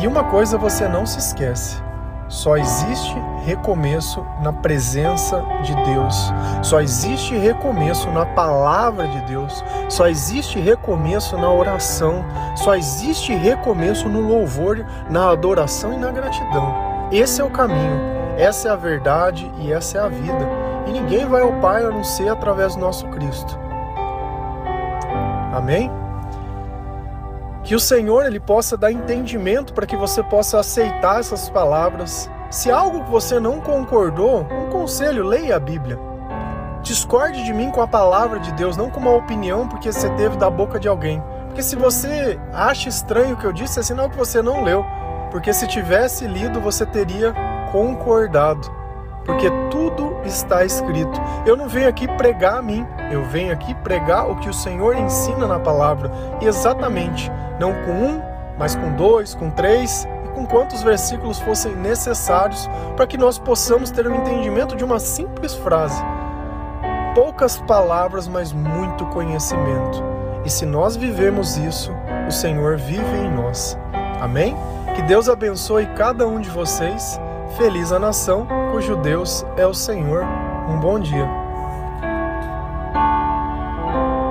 E 0.00 0.06
uma 0.06 0.24
coisa 0.24 0.56
você 0.56 0.86
não 0.86 1.04
se 1.04 1.18
esquece 1.18 1.87
só 2.28 2.56
existe 2.56 3.16
recomeço 3.44 4.24
na 4.42 4.52
presença 4.52 5.42
de 5.62 5.74
Deus. 5.84 6.32
Só 6.62 6.80
existe 6.80 7.36
recomeço 7.36 8.10
na 8.10 8.26
palavra 8.26 9.08
de 9.08 9.20
Deus. 9.22 9.64
Só 9.88 10.06
existe 10.08 10.58
recomeço 10.58 11.36
na 11.38 11.50
oração. 11.50 12.24
Só 12.56 12.76
existe 12.76 13.34
recomeço 13.34 14.08
no 14.08 14.20
louvor, 14.20 14.84
na 15.08 15.30
adoração 15.30 15.94
e 15.94 15.96
na 15.96 16.10
gratidão. 16.10 16.74
Esse 17.10 17.40
é 17.40 17.44
o 17.44 17.50
caminho, 17.50 17.98
essa 18.36 18.68
é 18.68 18.70
a 18.70 18.76
verdade 18.76 19.50
e 19.56 19.72
essa 19.72 19.96
é 19.96 20.00
a 20.02 20.08
vida. 20.08 20.46
E 20.86 20.92
ninguém 20.92 21.26
vai 21.26 21.40
ao 21.40 21.52
Pai 21.54 21.82
a 21.84 21.90
não 21.90 22.04
ser 22.04 22.28
através 22.28 22.74
do 22.74 22.80
nosso 22.82 23.06
Cristo. 23.08 23.58
Amém? 25.54 25.90
Que 27.68 27.74
o 27.74 27.78
Senhor 27.78 28.24
ele 28.24 28.40
possa 28.40 28.78
dar 28.78 28.90
entendimento 28.90 29.74
para 29.74 29.84
que 29.84 29.94
você 29.94 30.22
possa 30.22 30.58
aceitar 30.58 31.20
essas 31.20 31.50
palavras. 31.50 32.30
Se 32.50 32.70
algo 32.70 33.04
que 33.04 33.10
você 33.10 33.38
não 33.38 33.60
concordou, 33.60 34.40
um 34.50 34.70
conselho, 34.70 35.22
leia 35.22 35.56
a 35.56 35.60
Bíblia. 35.60 35.98
Discorde 36.82 37.44
de 37.44 37.52
mim 37.52 37.70
com 37.70 37.82
a 37.82 37.86
palavra 37.86 38.40
de 38.40 38.50
Deus, 38.52 38.74
não 38.74 38.88
com 38.88 38.98
uma 38.98 39.14
opinião 39.14 39.68
porque 39.68 39.92
você 39.92 40.08
teve 40.14 40.38
da 40.38 40.48
boca 40.48 40.80
de 40.80 40.88
alguém. 40.88 41.22
Porque 41.44 41.62
se 41.62 41.76
você 41.76 42.40
acha 42.54 42.88
estranho 42.88 43.34
o 43.34 43.36
que 43.36 43.44
eu 43.44 43.52
disse, 43.52 43.78
é 43.78 43.82
sinal 43.82 44.08
que 44.08 44.16
você 44.16 44.40
não 44.40 44.64
leu. 44.64 44.82
Porque 45.30 45.52
se 45.52 45.68
tivesse 45.68 46.26
lido, 46.26 46.62
você 46.62 46.86
teria 46.86 47.34
concordado 47.70 48.77
porque 49.28 49.50
tudo 49.70 50.16
está 50.24 50.64
escrito. 50.64 51.20
Eu 51.44 51.54
não 51.54 51.68
venho 51.68 51.86
aqui 51.86 52.08
pregar 52.08 52.54
a 52.54 52.62
mim, 52.62 52.86
eu 53.12 53.22
venho 53.24 53.52
aqui 53.52 53.74
pregar 53.74 54.26
o 54.26 54.36
que 54.36 54.48
o 54.48 54.54
Senhor 54.54 54.96
ensina 54.96 55.46
na 55.46 55.58
palavra, 55.58 56.10
e 56.40 56.46
exatamente, 56.46 57.30
não 57.60 57.74
com 57.84 57.92
um, 57.92 58.22
mas 58.58 58.74
com 58.74 58.90
dois, 58.96 59.34
com 59.34 59.50
três 59.50 60.08
e 60.24 60.28
com 60.30 60.46
quantos 60.46 60.82
versículos 60.82 61.38
fossem 61.40 61.76
necessários 61.76 62.70
para 62.96 63.06
que 63.06 63.18
nós 63.18 63.38
possamos 63.38 63.90
ter 63.90 64.08
um 64.08 64.14
entendimento 64.14 64.74
de 64.74 64.82
uma 64.82 64.98
simples 64.98 65.52
frase. 65.54 66.02
Poucas 67.14 67.58
palavras, 67.58 68.26
mas 68.26 68.50
muito 68.50 69.04
conhecimento. 69.06 70.02
E 70.42 70.48
se 70.48 70.64
nós 70.64 70.96
vivemos 70.96 71.58
isso, 71.58 71.92
o 72.26 72.32
Senhor 72.32 72.78
vive 72.78 73.16
em 73.18 73.30
nós. 73.30 73.78
Amém? 74.22 74.56
Que 74.96 75.02
Deus 75.02 75.28
abençoe 75.28 75.86
cada 75.94 76.26
um 76.26 76.40
de 76.40 76.48
vocês 76.48 77.20
Feliz 77.56 77.90
a 77.90 77.98
nação 77.98 78.46
cujo 78.78 78.94
Deus 78.94 79.44
é 79.56 79.66
o 79.66 79.74
Senhor. 79.74 80.22
Um 80.68 80.78
bom 80.78 81.00
dia. 81.00 81.37